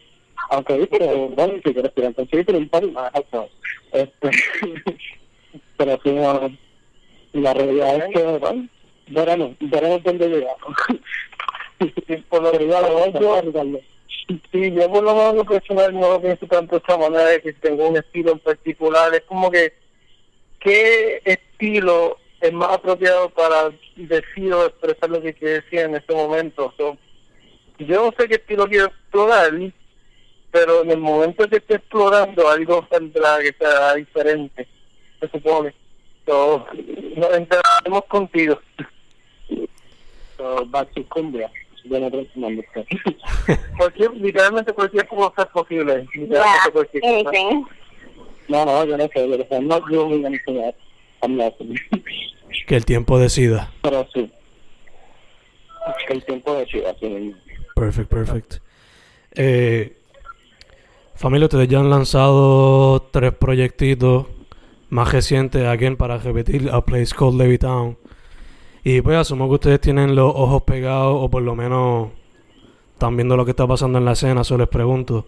[0.50, 3.48] Aunque viste, bueno, si quieres tirar con featuring, un par más alto.
[3.92, 4.30] Este,
[5.76, 6.50] pero sí, no,
[7.32, 8.68] la realidad es que, bueno,
[9.08, 10.76] veremos, veremos dónde llegamos.
[12.28, 13.80] Por lo vamos yo-.
[14.52, 17.40] Sí, yo por lo menos lo personal no lo pienso tanto de esta manera de
[17.40, 19.14] que tengo un estilo en particular.
[19.14, 19.72] Es como que,
[20.60, 26.14] ¿qué estilo es más apropiado para decir o expresar lo que quiero decir en este
[26.14, 26.74] momento?
[26.76, 26.98] So,
[27.78, 29.52] yo no sé qué estilo quiero explorar,
[30.50, 34.68] pero en el momento que esté explorando algo saldrá que sea diferente,
[35.20, 35.74] se supone.
[36.26, 36.66] So,
[37.16, 38.60] nos enteraremos contigo.
[40.36, 41.50] So, back to cumbia.
[41.84, 42.62] Yo no transformando
[43.76, 46.06] cualquier, literalmente cualquier cosa es posible.
[46.14, 47.30] Yeah, Literalmente cualquier cosa.
[47.30, 47.64] anything.
[48.48, 49.48] No, no, yo no sé, yo no sé.
[49.54, 50.74] I'm not doing anything yet.
[51.22, 51.54] I'm not.
[52.66, 53.70] Que el tiempo decida.
[53.82, 54.30] Pero sí.
[56.08, 57.34] El tiempo de Chivas, sí.
[57.74, 58.54] Perfect, perfect.
[59.34, 59.96] Eh,
[61.14, 64.26] familia, ustedes ya han lanzado tres proyectitos
[64.90, 67.98] más recientes, again, para repetir, A Place Called Levittown.
[68.90, 72.08] Y pues asumo que ustedes tienen los ojos pegados o por lo menos
[72.94, 75.26] están viendo lo que está pasando en la escena, solo les pregunto.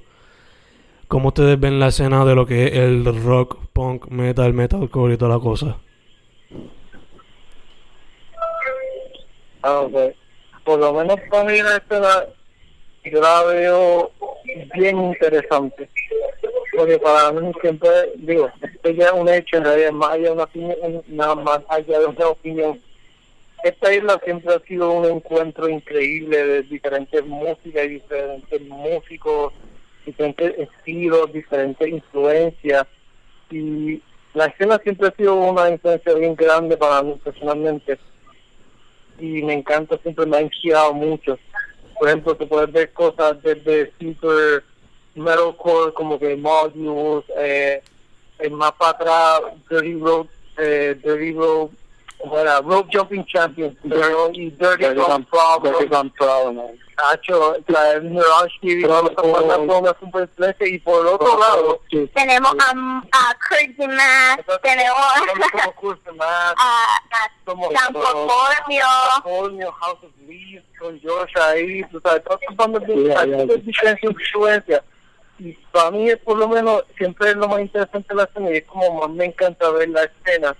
[1.08, 5.16] ¿Cómo ustedes ven la escena de lo que es el rock, punk, metal, metalcore y
[5.18, 5.76] toda la cosa?
[9.62, 9.86] Ah.
[10.64, 12.24] Por lo menos para mí la escena
[13.04, 14.10] yo la veo
[14.74, 15.86] bien interesante.
[16.74, 20.30] Porque para mí siempre, digo, esto ya es un hecho, en realidad, más allá de
[20.30, 22.89] una opinión, nada más allá de una opinión.
[23.62, 29.52] Esta isla siempre ha sido un encuentro increíble de diferentes músicas y diferentes músicos,
[30.06, 32.86] diferentes estilos, diferentes influencias.
[33.50, 34.02] Y
[34.34, 37.98] la escena siempre ha sido una influencia bien grande para mí personalmente
[39.20, 41.38] y me encanta, siempre me ha inspirado mucho.
[41.98, 44.64] Por ejemplo, te puedes ver cosas desde super
[45.14, 47.82] metalcore como que modules, eh,
[48.50, 50.26] más para atrás, Dirty Road,
[50.58, 51.70] eh, Dirty Road,
[52.20, 52.60] ¿cómo era?
[52.60, 55.72] Rope Jumping Champion, pero- y Dirty Dirty Gun Gun Problem.
[55.78, 56.78] Dirty Gun Problem.
[57.02, 60.68] Hacho, la Mirage TV, fue una super influencia.
[60.68, 61.80] y por otro lado.
[62.14, 62.72] Tenemos a,
[63.12, 65.00] a Kurt Mac, tenemos
[67.74, 72.94] a, California, House of Leaves, con Josh ahí, tú sabes, todas estas bandas de
[73.64, 74.82] diferentes influencias.
[75.38, 78.56] Y para mí, por lo menos, siempre es lo más interesante de la escena y
[78.58, 80.54] es como más me encanta ver la escena,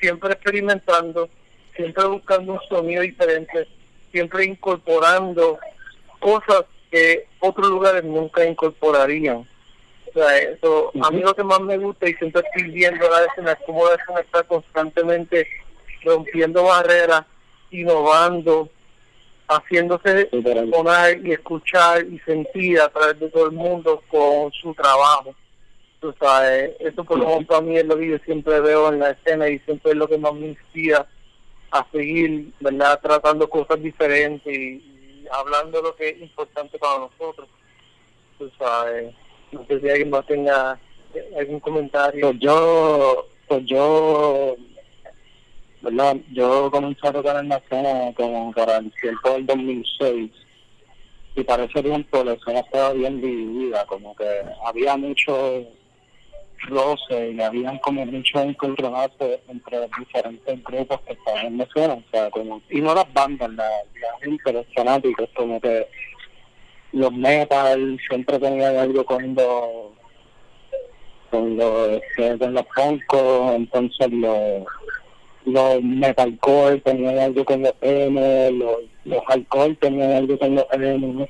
[0.00, 1.28] siempre experimentando,
[1.74, 3.66] siempre buscando un sonido diferente,
[4.12, 5.58] siempre incorporando
[6.18, 9.46] cosas que otros lugares nunca incorporarían.
[10.08, 13.24] O sea, eso, a mí lo que más me gusta y siempre estoy viendo la
[13.24, 15.46] escena es cómo la escena está constantemente
[16.02, 17.24] rompiendo barreras,
[17.70, 18.70] innovando,
[19.48, 20.28] haciéndose
[20.72, 25.34] sonar y escuchar y sentir a través de todo el mundo con su trabajo.
[26.06, 29.00] Tú sabes, eso por lo menos para mí es lo que yo siempre veo en
[29.00, 31.04] la escena y siempre es lo que más me inspira
[31.72, 33.00] a seguir, ¿verdad?
[33.02, 37.48] Tratando cosas diferentes y, y hablando lo que es importante para nosotros.
[38.38, 39.12] Tú sabes,
[39.50, 40.78] no sé si alguien más tenga
[41.12, 42.28] eh, algún comentario.
[42.28, 44.54] Pues yo, pues yo,
[45.82, 46.18] ¿verdad?
[46.32, 50.30] Yo comencé a tocar en la escena como para el tiempo del 2006
[51.34, 54.24] y para ese tiempo la escena estaba bien dividida, como que
[54.64, 55.66] había mucho
[56.68, 62.30] y habían como muchos encontronazos entre diferentes grupos que estaban en la escena, o sea,
[62.30, 65.86] como, y no las bandas, la, la gente, los fanáticos, como que
[66.92, 69.92] los metal siempre tenían algo con los
[71.30, 74.64] con los punkos, entonces los
[75.44, 81.28] los metalcore tenían algo con los M, los, los hardcore tenían algo con los M.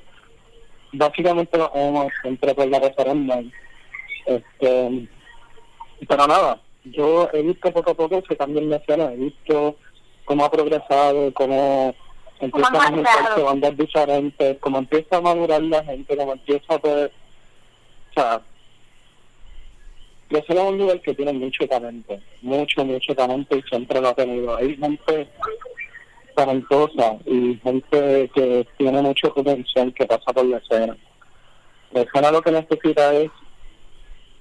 [0.92, 3.42] Básicamente los emos siempre por la referenda.
[4.24, 5.08] Este,
[6.06, 9.76] pero nada, yo he visto poco a poco que también me suena, he visto
[10.24, 11.94] cómo ha progresado, cómo
[12.40, 17.12] empiezan a juntarse bandas diferentes, cómo empieza a madurar la gente, cómo empieza a poder,
[18.10, 18.42] o sea,
[20.28, 24.14] yo soy un lugar que tiene mucho talento, mucho, mucho talento y siempre lo ha
[24.14, 24.56] tenido.
[24.56, 25.28] Hay gente
[26.34, 30.96] talentosa y gente que tiene mucho potencial que pasa por la escena.
[31.92, 33.30] La escena lo que necesita es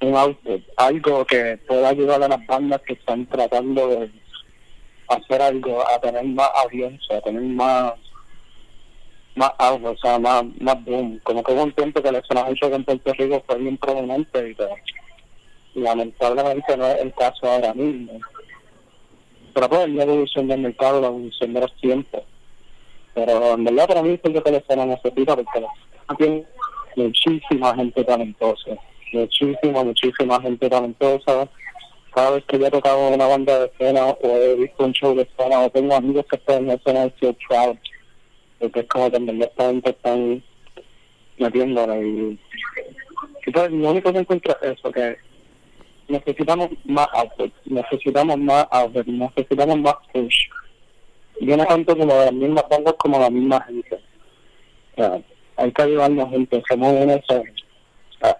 [0.05, 4.11] un output, algo que pueda ayudar a las bandas que están tratando de
[5.07, 7.93] hacer algo, a tener más audiencia, a tener más
[9.35, 11.19] más auge, o sea, más, más boom.
[11.23, 13.77] Como que hubo un tiempo que la escena mucho que en Puerto Rico fue bien
[13.77, 14.67] prominente y que
[15.75, 18.19] lamentablemente no es el caso ahora mismo.
[19.53, 22.23] Pero pues la evolución del mercado, la evolución de los tiempos.
[23.13, 25.67] Pero en verdad para mí es lo que la escena necesita porque escena
[26.17, 26.45] tiene
[26.95, 28.71] muchísima gente talentosa.
[29.13, 31.47] Muchísima, muchísima gente talentosa.
[32.13, 35.15] Cada vez que yo he tocado una banda de escena o he visto un show
[35.15, 37.77] de escena o tengo amigos que están en escena, feel proud.
[38.59, 40.43] Porque es como que en verdad esta gente están
[41.37, 42.39] metiéndola y,
[43.45, 45.17] y pues lo único que encuentro es eso, que
[46.07, 50.49] necesitamos más output, necesitamos más output, necesitamos más push.
[51.41, 53.95] Viene tanto como de las mismas bandas como de la misma gente.
[53.95, 55.21] O sea,
[55.57, 57.41] hay que ayudarnos gente, somos una sola.
[57.41, 58.37] O sea,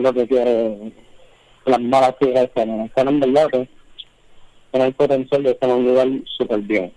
[0.00, 0.92] lo que
[1.66, 3.68] las malas que no están en verdad que
[4.70, 6.92] tiene el potencial de estar en un lugar súper bien.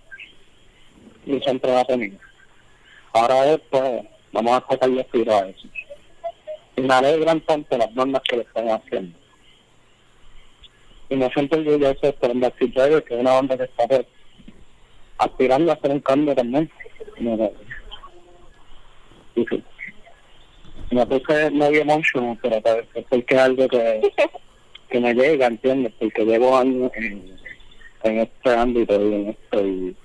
[1.26, 2.12] y siempre va a tener.
[3.14, 5.68] Ahora es, pues, vamos a sacarle tiro a eso.
[6.76, 9.18] Y me alegran tanto las bandas que le están haciendo.
[11.10, 14.06] Y me siento orgulloso por el Backstreet Drivers, que es una banda que está pues,
[15.18, 16.70] aspirando a hacer un cambio también.
[19.36, 19.64] Y sí.
[20.92, 24.02] Me puse medio emotional, pero es porque es algo que,
[24.90, 25.94] que me llega, ¿entiendes?
[26.00, 27.38] Porque llevo años en,
[28.04, 29.96] en este ámbito y en esto y,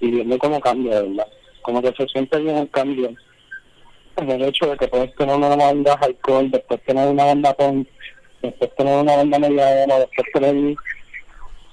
[0.00, 1.26] y viendo cómo cambia, ¿verdad?
[1.62, 3.14] Como que se siente bien el cambio.
[4.16, 7.88] El hecho de que puedes tener una banda hardcore, después tener una banda punk,
[8.42, 10.76] después tener una banda mediana, después tener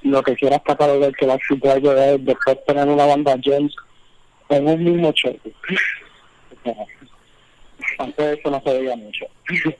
[0.04, 3.74] lo que quieras catalogar que va a es, después tener una banda James
[4.50, 5.36] en un mismo show.
[7.98, 9.26] Antes eso no se veía mucho.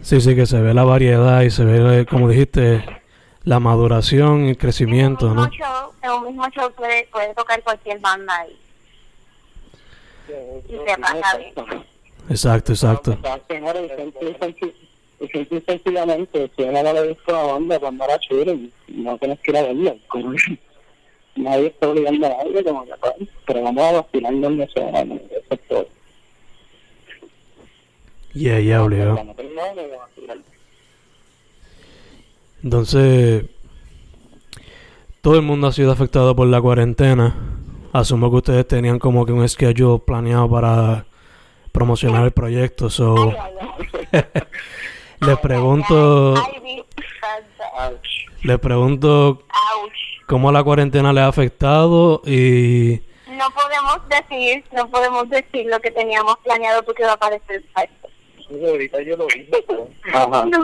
[0.00, 2.84] Sí, sí, que se ve la variedad y se ve, eh, como dijiste,
[3.44, 5.48] la maduración y el crecimiento, en un ¿no?
[5.48, 11.38] mismo show, en un mismo show puede, puede tocar cualquier banda y, y se pasa
[11.38, 11.54] bien.
[12.28, 13.18] Exacto, exacto.
[13.22, 13.36] No,
[15.20, 18.58] y simple y sencillamente, si uno no le gusta la banda cuando era chulo,
[18.88, 19.96] no tienes que ir a verla.
[21.36, 25.14] Nadie está obligando a nadie, como que, pues, pero vamos a vacilar donde sea, ¿no?
[25.14, 25.88] eso es todo.
[28.34, 29.14] Yeah, yeah, obligado.
[29.14, 30.38] Cuando termine, vamos a vacilar.
[32.62, 33.44] Entonces,
[35.20, 37.34] todo el mundo ha sido afectado por la cuarentena.
[37.92, 41.06] Asumo que ustedes tenían como que un schedule planeado para
[41.70, 42.90] promocionar el proyecto.
[42.90, 43.34] So,
[45.20, 46.34] les pregunto,
[48.42, 49.44] les pregunto
[50.26, 55.90] cómo la cuarentena les ha afectado y No podemos decir, no podemos decir lo que
[55.90, 58.08] teníamos planeado porque va a parecer falso.
[58.50, 59.48] Ahorita yo lo vi.
[60.12, 60.44] Ajá.
[60.46, 60.62] No,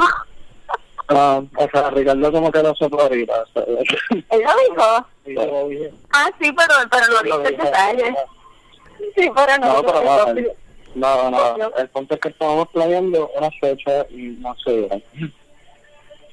[1.12, 3.44] Ah, o sea, Ricardo como que lo sopló ahorita.
[3.56, 3.84] él
[4.30, 5.96] lo dijo.
[6.12, 8.14] Ah, sí, pero, pero lo dijo en detalle.
[9.16, 9.74] Sí, pero no.
[9.74, 10.26] No, pero no,
[10.94, 15.02] no, no, no, el punto es que estábamos planeando una fecha y no se dieron.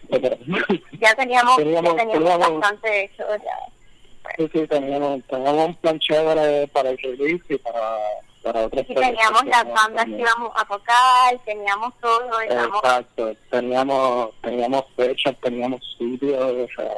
[1.01, 4.33] Ya teníamos, Teníamos- ya teníamos teníamos- bastante hecho ya.
[4.37, 7.97] Sí, sí, teníamos, teníamos un plan chévere para el release y para,
[8.43, 12.83] para otras Y teníamos las bandas que íbamos a tocar, teníamos todo, digamos.
[12.83, 16.91] Exacto, teníamos, teníamos fechas, teníamos sitios, o sea,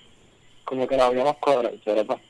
[0.64, 2.20] como que lo habíamos cobrado, pero pues,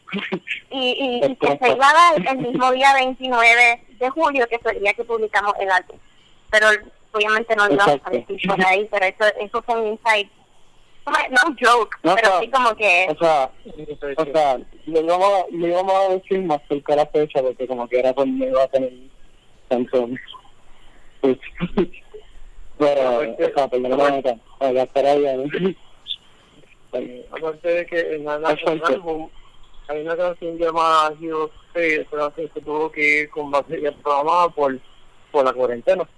[0.71, 4.59] Y, y, y que se iba a dar el mismo día 29 de julio, que
[4.59, 5.99] fue el día que publicamos el álbum.
[6.51, 6.67] Pero
[7.13, 10.31] obviamente no lo íbamos a decir por ahí, pero eso, eso fue un insight.
[11.07, 12.41] No un joke, No, pero no.
[12.41, 13.09] sí como que...
[13.11, 13.51] o sea,
[14.17, 14.59] o sea,
[14.91, 18.12] le íbamos, a- le íbamos a decir más cerca la fecha porque como que era
[18.14, 18.93] cuando iba a tener
[19.68, 20.09] tanto
[21.20, 21.38] pues,
[22.78, 25.76] pero o sea por lo menos ya estará bien
[27.32, 28.45] Aparte de que en el
[28.84, 29.28] álbum
[29.88, 34.49] hay una canción llamada Hero Space, pero que se tuvo que ir con batería programada
[34.49, 34.78] por,
[35.30, 36.09] por la cuarentena.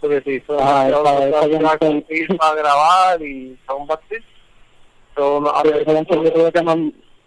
[0.00, 2.36] Porque se hizo Ah, esa- esa una canción.
[2.38, 4.22] para grabar y fue un backstage.
[5.16, 5.84] So, no, a Pero ver,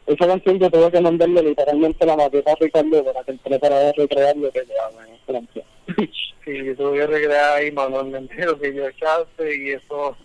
[0.07, 4.37] esa canción yo tuve que mandarle literalmente la maqueta a Ricardo para que de recrear
[4.37, 5.65] lo que llevaba en esa canción
[6.45, 10.15] sí, yo tuve que recrear ahí manualmente lo que yo echaste y eso.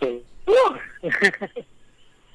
[0.00, 0.22] sí.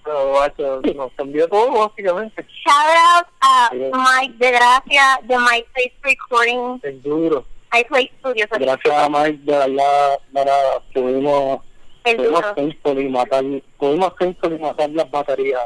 [0.04, 2.44] Pero, guacho, nos cambió todo básicamente.
[2.66, 3.70] Shout out a.
[3.74, 7.46] Mike de Gracia de My Face Recording, Es duro.
[7.78, 8.50] iPlay Studios.
[8.50, 11.62] gracias a Mike de verdad verdad, pudimos
[12.04, 12.44] pudimos
[12.86, 13.44] y matar
[13.78, 15.62] pudimos y matar las baterías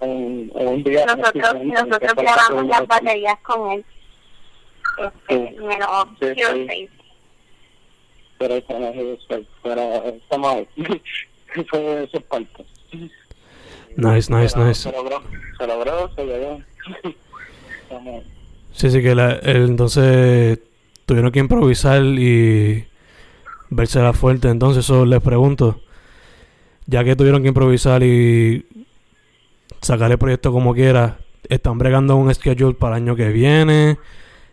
[0.00, 3.84] en, en un día Nosotros, nosotros fue grabamos la las baterías con él.
[4.98, 5.64] Este, Sí.
[5.64, 5.88] menos
[6.20, 6.88] Sí,
[8.38, 12.64] pero eso no es eso, pero estamos ahí es parte
[13.96, 14.74] nice, nice, Pero nice.
[14.82, 15.22] se logró
[15.58, 16.24] se logró se
[18.72, 20.60] Sí, sí, que la- el- entonces
[21.06, 22.86] tuvieron que improvisar y
[23.68, 24.48] verse la fuerte.
[24.48, 25.80] Entonces, eso les pregunto,
[26.86, 28.64] ya que tuvieron que improvisar y
[29.80, 31.18] sacar el proyecto como quiera,
[31.48, 33.98] ¿están bregando un schedule para el año que viene?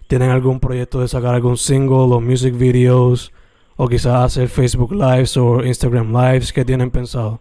[0.07, 3.33] ¿Tienen algún proyecto de sacar algún single o music videos?
[3.75, 6.51] ¿O quizás hacer Facebook Lives o Instagram Lives?
[6.51, 7.39] ¿Qué tienen pensado?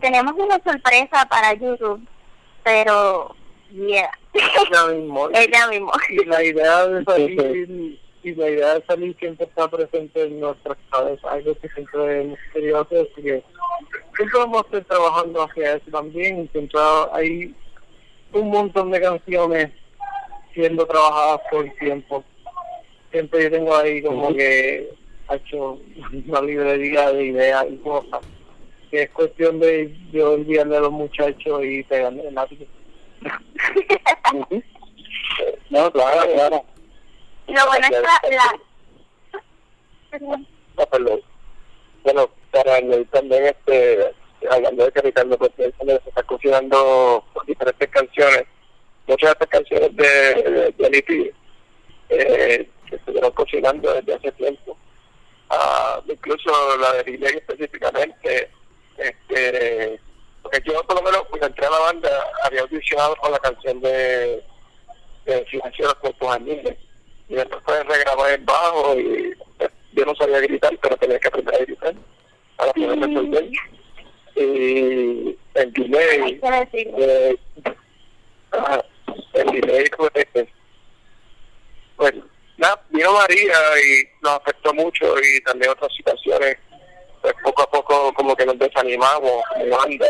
[0.00, 2.06] Tenemos una sorpresa para YouTube,
[2.62, 3.34] pero,
[3.70, 4.10] yeah,
[4.92, 5.28] mismo.
[5.32, 5.92] ella mismo.
[6.10, 10.76] y la idea de salir y la idea de salir siempre está presente en nuestras
[10.90, 13.42] cabezas algo que siempre hemos querido hacer así que
[14.16, 16.80] siempre vamos a estar trabajando hacia eso también siempre
[17.12, 17.54] hay
[18.32, 19.70] un montón de canciones
[20.54, 22.24] siendo trabajadas por tiempo.
[23.10, 24.90] Siempre yo tengo ahí como que
[25.30, 25.78] he hecho
[26.28, 28.20] una librería de ideas y cosas
[28.90, 32.58] que es cuestión de yo enviarle a los muchachos y pegarle el lápiz
[35.70, 36.64] no, claro, claro.
[37.46, 38.20] Lo bueno es la...
[38.30, 38.60] la...
[40.76, 41.20] No, perdón.
[42.02, 44.14] Bueno, para añadir también, este,
[44.50, 48.44] hablando de que Ricardo pues, se está cocinando diferentes canciones,
[49.06, 51.30] muchas de estas canciones de, de, Liti,
[52.10, 54.76] eh, que estuvieron cocinando desde hace tiempo.
[55.50, 58.50] Ah, incluso la de Relay específicamente,
[58.96, 60.00] este,
[60.42, 62.10] porque yo por lo menos cuando entré a la banda
[62.44, 64.42] había audicionado con la canción de,
[65.24, 66.76] de Financiero Cuerpos Añiles
[67.28, 71.54] y después regrabar el bajo y pues, yo no sabía gritar pero tenía que aprender
[71.54, 71.94] a gritar
[72.56, 73.44] para poder resolver.
[74.36, 77.36] Y el delay eh,
[78.52, 78.84] ah,
[79.34, 80.10] el delay fue
[81.96, 82.12] pues
[82.56, 86.56] nada, vino María y nos afectó mucho y también otras situaciones
[87.22, 90.06] pues poco a poco como que nos desanimamos como banda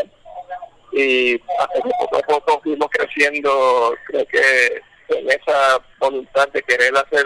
[0.91, 6.95] y hasta que poco a poco fuimos creciendo creo que en esa voluntad de querer
[6.95, 7.25] hacer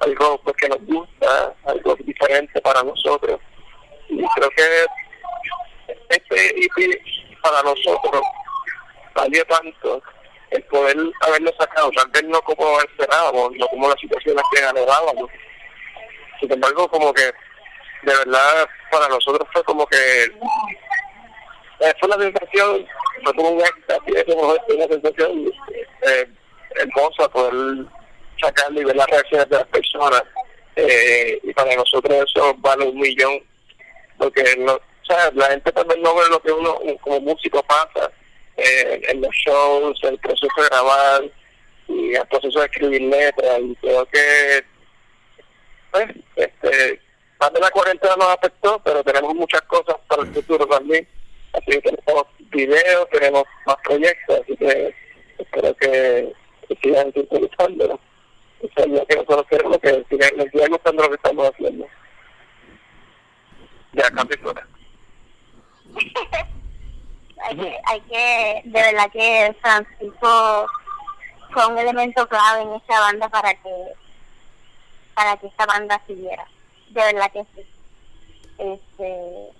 [0.00, 3.40] algo pues que nos gusta algo diferente para nosotros
[4.08, 4.86] y creo que
[6.08, 7.02] este EP
[7.42, 8.22] para nosotros
[9.14, 10.02] valió tanto
[10.50, 15.30] el poder haberlo sacado, tal vez no como esperábamos, no como las situaciones que anhelábamos.
[16.40, 20.24] Sin embargo, como que de verdad para nosotros fue como que
[21.80, 22.86] eh, fue una sensación,
[23.22, 25.52] fue como un éxtasis, es como una sensación
[26.02, 26.28] eh,
[26.76, 27.86] hermosa poder
[28.40, 30.22] sacarlo y ver las reacciones de las personas.
[30.76, 33.40] Eh, y para nosotros eso vale un millón,
[34.18, 38.10] porque no, o sea, la gente también no ve lo que uno como músico pasa
[38.56, 41.22] eh, en los shows, el proceso de grabar
[41.88, 44.64] y el proceso de escribir letras y creo que
[45.90, 46.06] pues,
[46.36, 47.00] este,
[47.40, 51.06] más de la cuarentena nos afectó, pero tenemos muchas cosas para el futuro también.
[51.52, 54.94] Así que tenemos videos, tenemos más proyectos, así que
[55.38, 56.32] espero que,
[56.70, 57.98] que sigan disfrutándolo.
[58.60, 61.86] Eso es lo que nosotros queremos, que sigan, les gustando lo que estamos haciendo.
[63.92, 64.66] Ya, cambio fuera.
[67.42, 70.66] hay que, hay que, de verdad que Francisco
[71.52, 73.92] fue un elemento clave en esta banda para que,
[75.14, 76.46] para que esta banda siguiera.
[76.90, 77.66] De verdad que sí.
[78.58, 79.50] Este,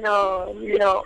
[0.00, 1.04] lo, lo,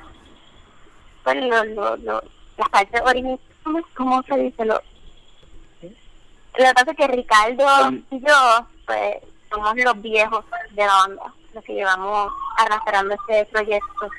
[1.22, 2.22] pues lo, lo, lo,
[2.58, 4.64] la parte original, ¿cómo, ¿cómo se dice?
[4.64, 9.16] Lo, lo que pasa es que Ricardo y yo, pues,
[9.50, 14.10] somos los viejos de la banda, los que llevamos arrastrando este proyecto.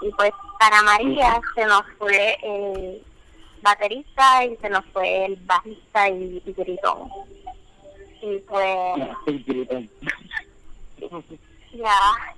[0.00, 3.02] Y pues para María se nos fue el
[3.62, 7.08] baterista y se nos fue el bajista y, y gritón.
[8.20, 8.96] Y pues
[11.72, 11.96] ya,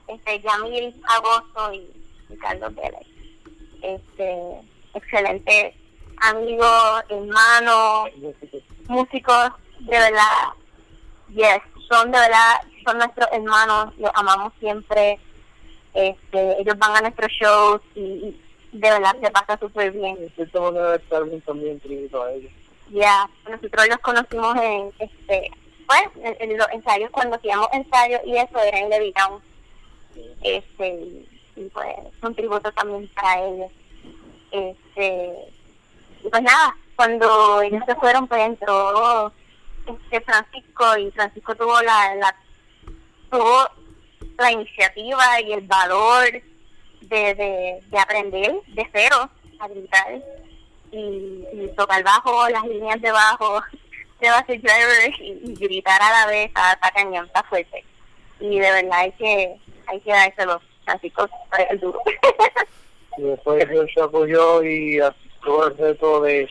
[0.08, 3.06] este, Yamil Agosto y, Carlos Vélez.
[3.82, 4.60] Este,
[4.94, 5.76] excelente
[6.20, 6.66] amigo,
[7.08, 8.06] hermano,
[8.88, 9.50] músicos,
[9.80, 10.52] de verdad,
[11.28, 15.18] yes, son de verdad, son nuestros hermanos, los amamos siempre,
[15.94, 18.00] este, ellos van a nuestros shows y,
[18.72, 20.18] y de verdad se pasa súper bien.
[21.12, 22.50] Álbum también tributo a ellos.
[22.90, 25.50] Ya, nosotros los conocimos en, este,
[25.86, 29.40] pues, en, en los ensayos, cuando hacíamos ensayos y eso era en Levitown.
[30.42, 33.70] Este, y, y pues, un tributo también para ellos.
[34.50, 35.52] Este,
[36.30, 39.32] pues nada, cuando ellos se fueron, pues entró
[39.86, 42.34] este Francisco y Francisco tuvo la, la,
[43.30, 43.68] tuvo
[44.38, 46.30] la iniciativa y el valor
[47.02, 50.22] de, de, de aprender de cero a gritar
[50.90, 53.62] y, y tocar bajo las líneas de bajo
[54.20, 57.84] de base driver y, y gritar a la vez a está cañón, está fuerte.
[58.40, 59.56] Y de verdad hay que,
[59.86, 60.60] hay que dárselo.
[60.84, 61.28] Francisco
[61.70, 62.00] el duro.
[63.16, 63.64] Y después
[63.94, 64.98] se apoyó y
[65.44, 66.48] tuvo el reto de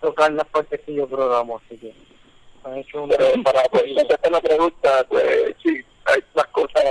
[0.00, 1.92] tocar las partes que yo programo, así que
[2.64, 3.10] han hecho un...
[3.10, 6.84] Pero para pues, hacerte la pregunta, pues sí, hay más cosas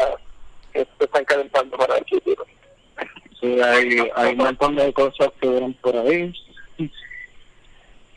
[0.73, 2.45] que se están calentando para el futuro.
[3.39, 6.33] Sí, hay, hay un montón de cosas que vienen por ahí.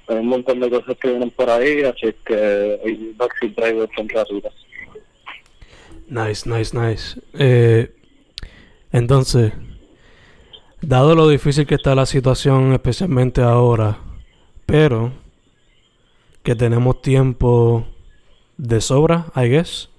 [0.09, 4.07] Hay un montón de cosas que vienen por ahí, así que el Backseat Driver son
[4.09, 4.53] gratuitas.
[6.09, 7.21] Nice, nice, nice.
[7.39, 7.91] Eh,
[8.91, 9.53] entonces,
[10.83, 13.99] dado lo difícil que está la situación, especialmente ahora,
[14.67, 15.13] pero
[16.43, 17.87] que tenemos tiempo
[18.57, 19.91] de sobra, I guess,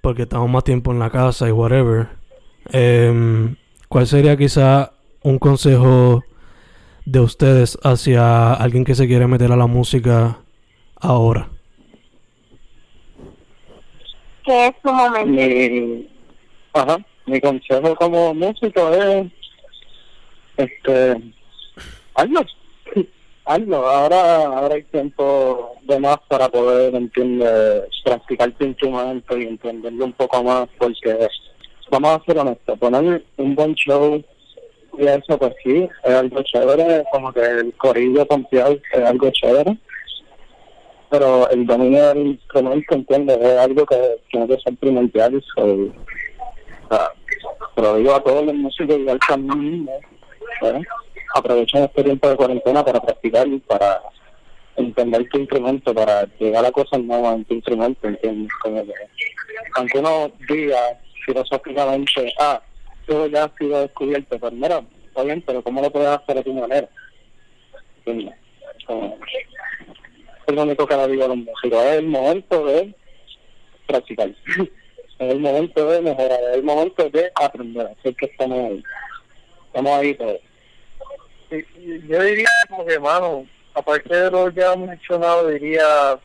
[0.00, 2.08] porque estamos más tiempo en la casa y whatever.
[2.72, 3.56] em,
[3.88, 6.22] ¿Cuál sería quizá un consejo
[7.04, 10.38] de ustedes hacia alguien que se quiere meter a la música
[10.96, 11.48] ahora?
[14.44, 15.26] que es su momento.
[15.26, 16.08] Mi,
[16.72, 19.30] ajá, mi consejo como músico es
[20.56, 21.16] este
[22.14, 22.40] hazlo.
[23.44, 23.86] hazlo.
[23.86, 30.12] Ahora, ahora hay tiempo de más para poder, entiende, practicar tu instrumento y entenderlo un
[30.12, 31.28] poco más, porque
[31.90, 34.22] vamos a ser honestos, poner un buen show
[34.98, 39.76] y eso, pues sí, es algo chévere, como que el corrido confiado es algo chévere,
[41.08, 43.96] pero el dominio del instrumento, entiende, es algo que
[44.30, 45.42] tiene que ser primordial.
[45.56, 45.92] O
[46.88, 47.12] sea,
[47.74, 49.88] pero digo a todos los músicos igual también,
[51.34, 54.02] aprovechen este tiempo de cuarentena para practicar y para
[54.76, 58.52] entender tu instrumento, para llegar a cosas nuevas en tu instrumento, ¿entiendes?
[58.62, 58.92] Como que,
[59.74, 60.78] aunque uno diga
[61.24, 62.60] filosóficamente, ah,
[63.06, 66.42] todo ya ha sido descubierto, pues mira, está bien, pero ¿cómo lo puedes hacer de
[66.42, 66.88] tu manera?
[68.06, 68.16] Es
[70.54, 72.94] lo único que le digo a los músicos, es el momento de
[73.86, 74.68] practicar, es
[75.18, 78.82] el momento de mejorar, es el momento de aprender, así que estamos ahí,
[79.70, 80.38] estamos ahí todos.
[81.50, 86.18] Yo diría como que, hermano, aparte de lo ya mencionado, diría,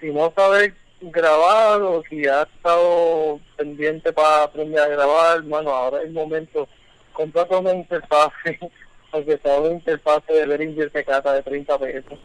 [0.00, 5.98] si no sabes grabar o si has estado pendiente para aprender a grabar, hermano, ahora
[5.98, 6.68] es el momento,
[7.12, 8.58] comprate una interfase,
[9.12, 12.18] aunque sea una interfase de Behringer que cata de 30 pesos.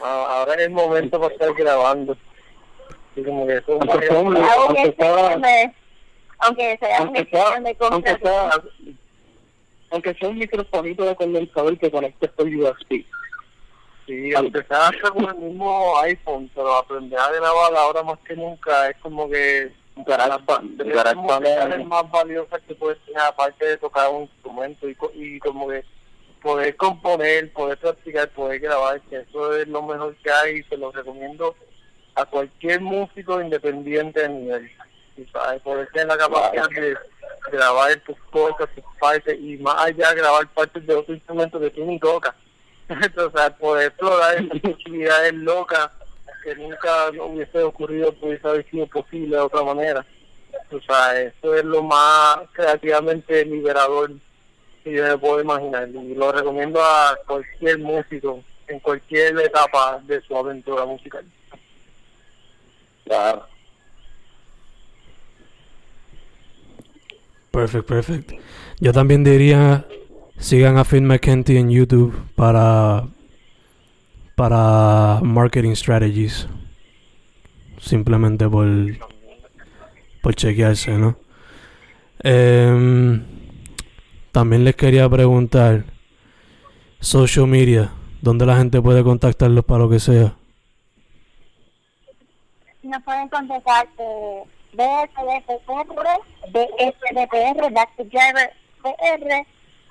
[0.00, 2.16] Ah, ahora es el momento para estar grabando.
[3.16, 5.74] Y como que eso es un Aunque sea un- Aunque sea- sea me-
[6.38, 6.98] aunque sea
[7.90, 8.18] aunque
[9.94, 13.04] aunque sea, un microfonito de condensador que conectes por USB.
[14.06, 18.34] Sí, aunque sea hasta con el mismo iPhone, pero aprender a grabar ahora más que
[18.34, 24.22] nunca es como que GarageBand, es más valiosa que puedes tener aparte de tocar un
[24.22, 25.84] instrumento y, y como que
[26.42, 30.76] poder componer, poder practicar, poder grabar, que eso es lo mejor que hay y se
[30.76, 31.54] lo recomiendo
[32.16, 34.70] a cualquier músico independiente de nivel.
[35.16, 35.62] Y, ¿sabes?
[35.62, 36.96] Poder tener la capacidad de
[37.50, 41.84] grabar tus cosas, tus partes y más allá grabar partes de otro instrumento que tú
[41.84, 42.34] ni tocas.
[43.16, 45.90] o sea, poder explorar esas posibilidades locas
[46.42, 50.04] que nunca no hubiese ocurrido, pudiese haber sido posible de otra manera.
[50.70, 54.12] O sea, eso es lo más creativamente liberador
[54.82, 55.88] que yo me puedo imaginar.
[55.88, 61.24] Y lo recomiendo a cualquier músico en cualquier etapa de su aventura musical.
[63.04, 63.46] Claro.
[67.54, 68.32] Perfect, perfect.
[68.80, 69.86] Yo también diría
[70.38, 73.04] sigan a Phil McKenty en YouTube para
[74.34, 76.48] para marketing strategies.
[77.78, 78.66] Simplemente por
[80.20, 81.16] por chequearse, ¿no?
[82.24, 83.22] Em,
[84.32, 85.84] también les quería preguntar
[86.98, 90.34] social media, ¿dónde la gente puede contactarlos para lo que sea?
[92.82, 94.44] nos pueden contactar eh,
[96.50, 99.46] BSDPR, BSDPR, Back to Driver PR,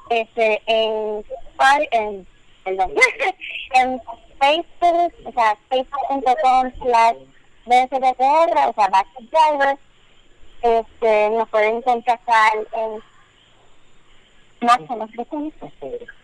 [0.09, 1.25] este, en,
[1.91, 2.27] en,
[2.63, 2.93] perdón,
[3.73, 4.01] en
[4.39, 7.17] Facebook, o sea, facebook.com slash
[7.65, 9.77] BSDPR, o sea, Back to Driver,
[10.61, 13.01] este, nos pueden contactar en
[14.87, 15.11] cómo es.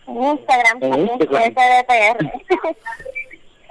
[0.06, 1.18] en Instagram, En.
[1.18, 2.32] BSDPR.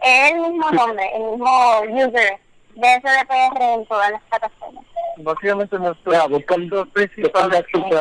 [0.03, 2.39] el mismo nombre, el mismo user
[2.75, 4.85] de SDPR en todas las plataformas.
[5.21, 7.97] Básicamente de principales son,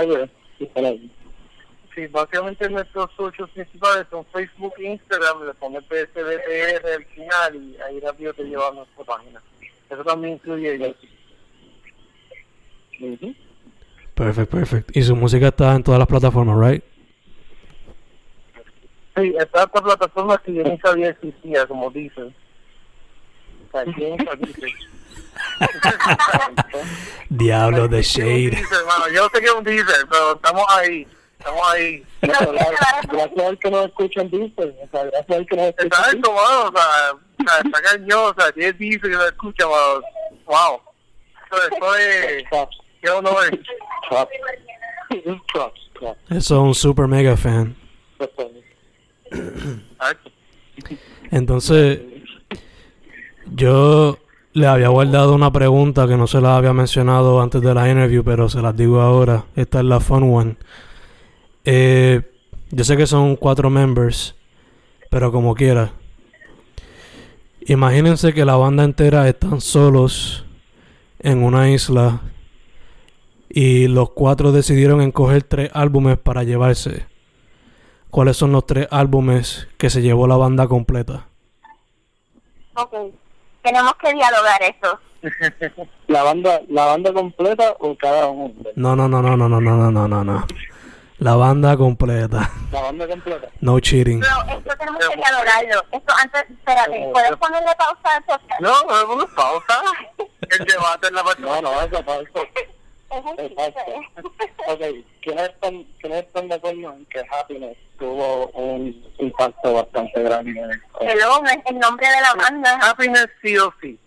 [0.84, 1.10] ahí.
[1.94, 7.76] sí, básicamente nuestros socios principales son Facebook e Instagram, le pones PSDPR al final y
[7.82, 9.42] ahí rápido te lleva a nuestra página.
[9.90, 10.94] Eso también incluye yo.
[13.08, 13.34] Ujú.
[14.14, 14.96] Perfect, perfect.
[14.96, 16.84] Y su música está en todas las plataformas, right?
[19.16, 22.26] Sí, está esta plataforma que yo ni sabía existía, como dicen.
[22.26, 22.36] O sea, ¿quién usa Deezer?
[27.28, 28.62] Diablo de ¿Quién usa Shade.
[29.14, 31.06] Yo sé que es un Deezer, pero estamos ahí.
[31.38, 32.04] Estamos ahí.
[32.20, 34.52] Gracias al que nos escuchan, dice.
[34.58, 35.86] O sea, gracias al que nos escuchan.
[35.86, 39.66] Exacto, mano, o sea, o sea, está cañón, o sea, tiene Deezer que lo escucha,
[39.66, 40.00] mano.
[40.46, 40.80] Wow.
[41.50, 42.44] Eso, es...
[43.00, 43.58] Qué honor.
[46.30, 47.76] Eso es un super mega fan.
[49.30, 50.30] Exacto.
[51.30, 52.00] Entonces,
[53.54, 54.18] yo
[54.52, 58.24] le había guardado una pregunta que no se la había mencionado antes de la interview,
[58.24, 59.44] pero se las digo ahora.
[59.56, 60.56] Esta es la fun one.
[61.64, 62.22] Eh,
[62.70, 64.34] yo sé que son cuatro members,
[65.10, 65.92] pero como quiera.
[67.66, 70.44] Imagínense que la banda entera están solos
[71.20, 72.20] en una isla
[73.48, 77.06] y los cuatro decidieron escoger tres álbumes para llevarse.
[78.10, 81.26] ¿Cuáles son los tres álbumes que se llevó la banda completa?
[83.62, 85.00] Tenemos que dialogar eso.
[86.06, 88.54] ¿La banda, ¿La banda completa o cada uno?
[88.76, 90.46] No, no, no, no, no, no, no, no, no, no, no.
[91.18, 92.48] La banda completa.
[92.70, 93.48] La banda completa.
[93.60, 94.20] No cheating.
[94.20, 95.82] Pero esto tenemos que dialogarlo.
[95.90, 98.60] Esto antes, espérate, ¿puedes ponerle pausa al podcast?
[98.60, 99.82] No, no, no, pausa.
[100.58, 101.22] El debate en la.
[101.40, 102.48] No, no, eso falso.
[103.10, 103.64] Es chiste.
[104.66, 104.80] Ok,
[105.22, 110.60] ¿quiénes están, ¿quiénes están de acuerdo en que Happiness tuvo un impacto bastante grande
[111.00, 112.78] Hello, es el nombre de la banda.
[112.82, 113.98] Happiness sí o sí.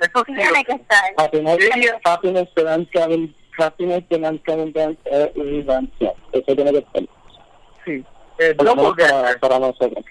[0.00, 0.34] Eso sí.
[0.34, 1.04] Tiene que estar.
[1.16, 1.88] Happiness, Sí.
[2.04, 6.12] happiness de Dan Kevin, Happiness de Dan Kevin Dance es irreverencia.
[6.32, 7.08] Eso tiene que ser.
[7.84, 8.04] Sí.
[8.38, 10.04] Eh, para, para nosotros.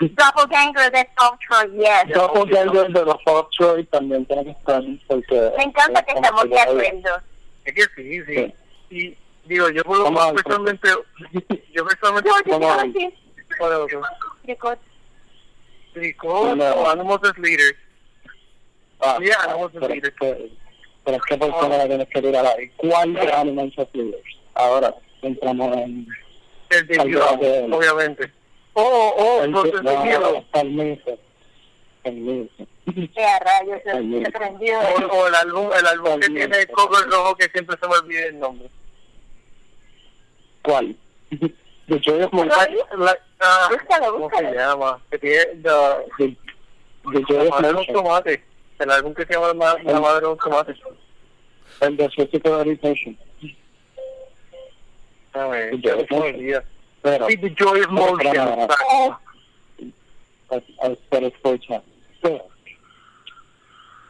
[0.00, 2.14] Doppelganger de Culture, yes.
[2.14, 5.52] Doppelganger de los Fox Troy también tiene que estar porque...
[5.58, 7.22] Me encanta que es estamos de acuerdo.
[7.76, 8.34] Es que sí, sí.
[8.34, 8.54] Sí.
[8.90, 9.16] Y
[9.48, 9.82] digo, yo
[10.20, 10.34] a ver.
[10.44, 10.88] personalmente,
[11.72, 12.92] yo personalmente No, yo Vamos a quiero ver.
[12.92, 13.14] decir,
[13.58, 14.02] ¿cuál es otro?
[14.44, 14.78] Tricot.
[15.92, 16.90] Tricot No.
[16.90, 17.76] Animals as Leaders.
[19.00, 20.14] Ah, Yeah, Animals as Leaders.
[20.20, 20.50] que,
[21.04, 22.68] pero es que persona la tienes que tirar ahí.
[22.76, 24.22] ¿Cuál de Animals as Leaders?
[24.54, 26.06] Ahora entramos en...
[26.70, 26.98] El de
[27.72, 28.32] obviamente.
[28.74, 29.70] Oh, oh, el, no, de
[32.04, 34.78] Rayos, se- prendió.
[34.80, 37.94] O, o el álbum, el álbum que tiene el cover rojo que siempre se me
[37.94, 38.68] olvida el nombre.
[40.62, 40.96] ¿Cuál?
[41.30, 42.60] The Joy of ¿Lo Motion.
[42.68, 42.78] oí?
[43.04, 44.48] La, ah, Búscalo, ¿Cómo búscalo.
[44.50, 45.00] se llama?
[45.10, 45.70] Que tiene the,
[46.18, 46.36] The,
[47.12, 47.94] the Joy la of madre de los Motion.
[48.04, 48.40] tomates.
[48.78, 50.76] El álbum que se llama La, la madre de los tomates.
[51.80, 53.18] El de Physical Orientation.
[55.32, 55.74] A ver.
[57.02, 58.68] Pero, Sí, The Joy of Motion.
[61.10, 61.82] Ser escucha.
[62.22, 62.46] Pero,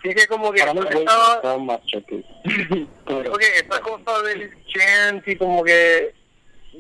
[0.03, 1.41] Sí que como que estaba.
[3.07, 6.15] Pero, Porque esa cosa del chant y como que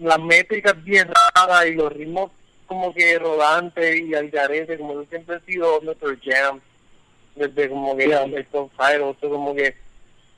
[0.00, 2.30] las métricas bien raras y los ritmos
[2.66, 6.60] como que rodantes y al garete, como que siempre ha sido nuestro jam.
[7.34, 8.22] Desde como que Yeah.
[8.24, 9.74] el o como que...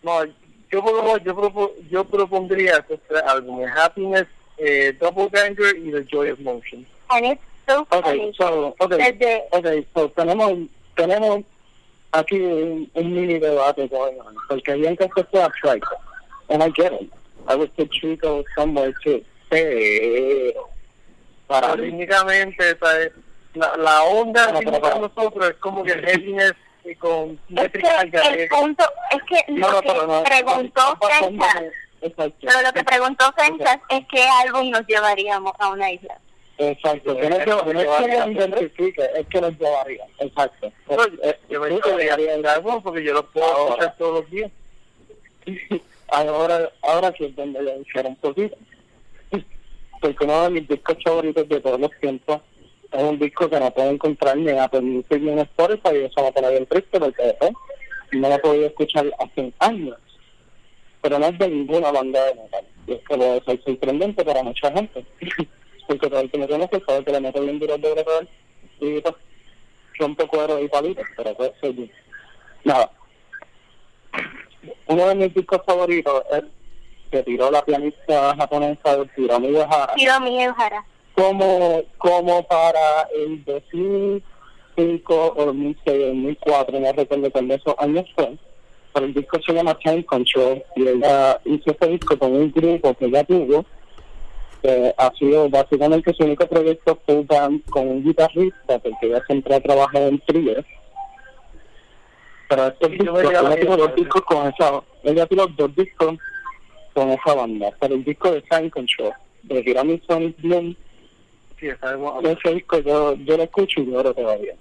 [0.03, 4.27] No, yo, propo- yo, propo- yo propondría estos tres álbumes, Happiness,
[4.59, 6.87] eh, Doppelganger y The Joy of Motion.
[7.11, 10.53] and it's so Okay, so, okay, Desde, okay, so tenemos,
[10.97, 11.45] tenemos
[12.13, 15.97] aquí un, un mini debate going on, porque bien que se sea Trico,
[16.51, 17.11] and I get it,
[17.49, 20.69] I would put Trico somewhere too, pero,
[21.47, 22.77] para mí, Técnicamente.
[23.55, 26.55] La, la onda para para- nosotros es como que Happiness
[26.87, 30.23] y con es métricas que el punto, es que no, lo no, que pero no,
[30.23, 30.99] preguntó
[32.41, 36.19] pero lo que preguntó Senchas es qué álbum nos llevaríamos a una isla.
[36.71, 40.05] Exacto, que no es que, no es que lo identifique, es que nos llevaría.
[40.19, 40.73] Exacto.
[40.89, 43.71] No, Eh, yo me llevaría el álbum porque yo lo puedo Ahora.
[43.73, 44.51] escuchar todos los días.
[46.09, 48.57] ahora, ahora sí es donde yo dijera un poquito.
[50.01, 52.41] Porque uno de mis discos favoritos de todos los tiempos
[52.93, 56.05] es un disco que no puedo encontrar ni en Apple Music ni en Spotify y
[56.05, 57.53] eso me pone bien triste porque después
[58.13, 59.97] no lo he podido escuchar hace años.
[61.01, 62.65] Pero no es de ninguna banda de metal.
[62.87, 65.05] Y es que puede ser sorprendente para mucha gente.
[65.87, 68.29] porque todo el que me conoce sabe que le meto bien el doble pedal
[68.81, 69.15] y pues
[69.99, 71.91] rompo cuero y palitos, pero pues soy.
[72.65, 72.91] Nada.
[74.87, 76.45] Uno de mis discos favoritos es
[77.11, 80.39] que tiró la pianista japonesa Hiromi Uehara Hiromi
[81.15, 88.37] como, como para el 2005 o 2006 2004, no recuerdo cuál de esos años fue,
[88.93, 92.95] pero el disco se llama Time Control y ella hizo ese disco con un grupo
[92.95, 93.65] que ella tuvo,
[94.63, 99.55] que ha sido básicamente su único proyecto full band con un guitarrista, porque ella siempre
[99.57, 100.65] ha trabajado en tríos.
[102.49, 106.15] Pero Sí, yo discos, llamo ella tuvo dos discos con esa, ella tuvo dos discos
[106.95, 110.77] con esa banda, pero el disco de Time Control, de Hiromi Sonic Bloom,
[111.59, 114.55] Sí, ese disco yo, yo lo escucho y lloro todavía.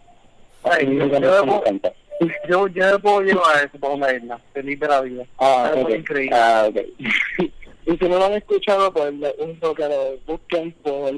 [0.63, 1.93] Ay, yo- yo me puedo-.
[2.47, 5.25] Yo, yo puedo llevar eso para una isla, feliz de la vida.
[5.39, 5.95] Ah, Algo ok.
[5.95, 6.35] increíble.
[6.37, 6.77] Ah, ok.
[7.93, 11.11] y si no lo han escuchado, pues le- un toque lo busquen por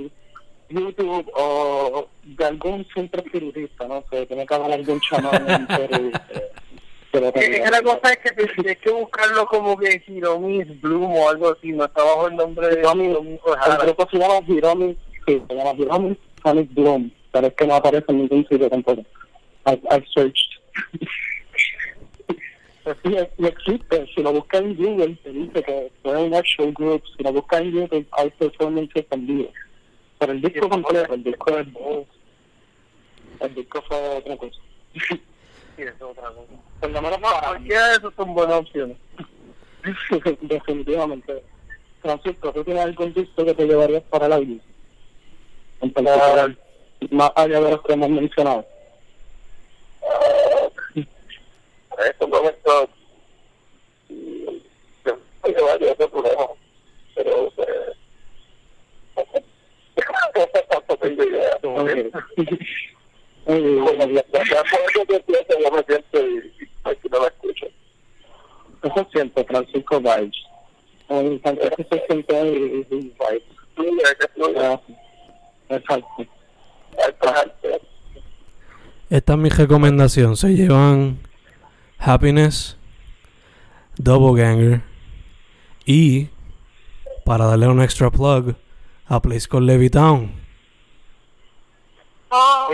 [0.69, 6.11] YouTube o de algún centro espiritista, no sé, tiene que haber algún chamán en Perú
[7.11, 11.15] que- que Es que la cosa es que tienes que buscarlo como que Hiromi's Bloom
[11.15, 14.97] o algo así, no está bajo el nombre de Hiromi- El grupo se llama Hiromi,
[15.27, 19.03] sí, se llama Hiromi Sonic Bloom, pero es que no aparece en ningún sitio tampoco.
[19.67, 20.49] I've, I've searched.
[23.03, 27.23] Y, y existe, si lo buscas en Google, te dice que un actual group, si
[27.23, 29.49] lo buscas en YouTube, hay performances vivo.
[30.19, 31.67] Pero el disco completo, el disco es
[33.39, 34.59] el disco fue otra cosa.
[35.75, 36.53] Sí, es otra cosa.
[36.79, 37.47] Por lo menos para.
[37.47, 38.95] Cualquiera de esos son buenas opciones.
[40.41, 41.43] Definitivamente.
[41.99, 44.61] Francisco, ¿tú tienes algún disco que te llevarías para la vida?
[45.81, 46.55] En particular,
[47.09, 48.63] más allá de los que hemos mencionado.
[51.97, 52.89] En estos momentos,
[55.05, 56.47] yo me llevaría ese problema,
[57.15, 57.53] pero
[65.61, 67.67] yo me siento y, aquí no la escucho.
[68.83, 70.35] Eso es cierto, Francisco Valls.
[71.09, 72.85] Se siente y.
[73.75, 74.81] Sí, es no,
[75.69, 76.27] Exacto.
[79.09, 80.37] Esta es mi recomendación.
[80.37, 81.19] Se llevan
[82.05, 82.75] Happiness,
[83.95, 84.83] Double Ganger
[85.85, 86.27] y
[87.23, 88.55] para darle un extra plug
[89.07, 90.33] a Place called Levittown.
[92.29, 92.67] Oh.
[92.69, 92.73] Oh,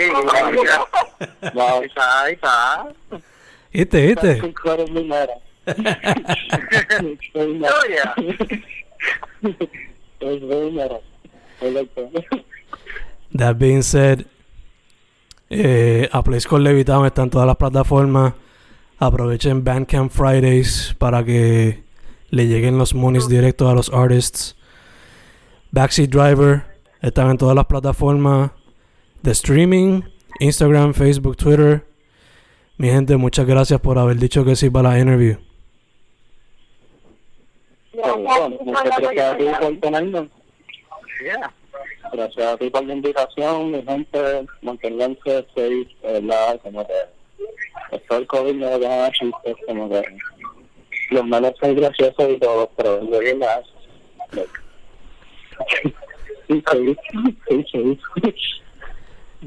[7.88, 8.16] yeah.
[13.32, 13.60] That.
[13.60, 14.26] Being said,
[15.52, 18.34] eh, a Place called Levittown está en todas las plataformas.
[19.00, 21.84] Aprovechen Bandcamp Fridays para que
[22.32, 24.58] le lleguen los monies directos a los artists.
[25.72, 26.64] Backseat Driver
[27.02, 28.52] están en todas las plataformas
[29.22, 30.02] de streaming,
[30.42, 31.86] Instagram, Facebook, Twitter.
[32.78, 35.38] Mi gente, muchas gracias por haber dicho que sí para la interview.
[42.12, 44.46] Gracias por la invitación, mi gente.
[44.62, 47.19] Manténganse safe, verdad, como que
[47.92, 50.04] esto del COVID no lo dejan a chistes, como que
[51.12, 53.02] los menos son graciosos y todo, pero
[53.38, 53.62] más.
[56.48, 56.64] Sí,
[57.48, 58.00] sí, sí.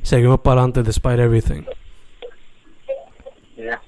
[0.02, 1.64] Seguimos para adelante despite everything.
[3.56, 3.80] Yeah.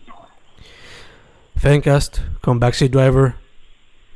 [1.57, 3.35] Fancast con Backseat Driver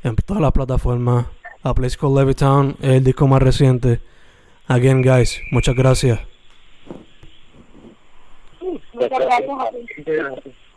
[0.03, 1.25] en todas las plataformas.
[1.61, 3.99] A Place Called Levittown es el disco más reciente.
[4.67, 6.28] Again, guys, muchas gracias.
[8.93, 10.68] Muchas gracias a ti.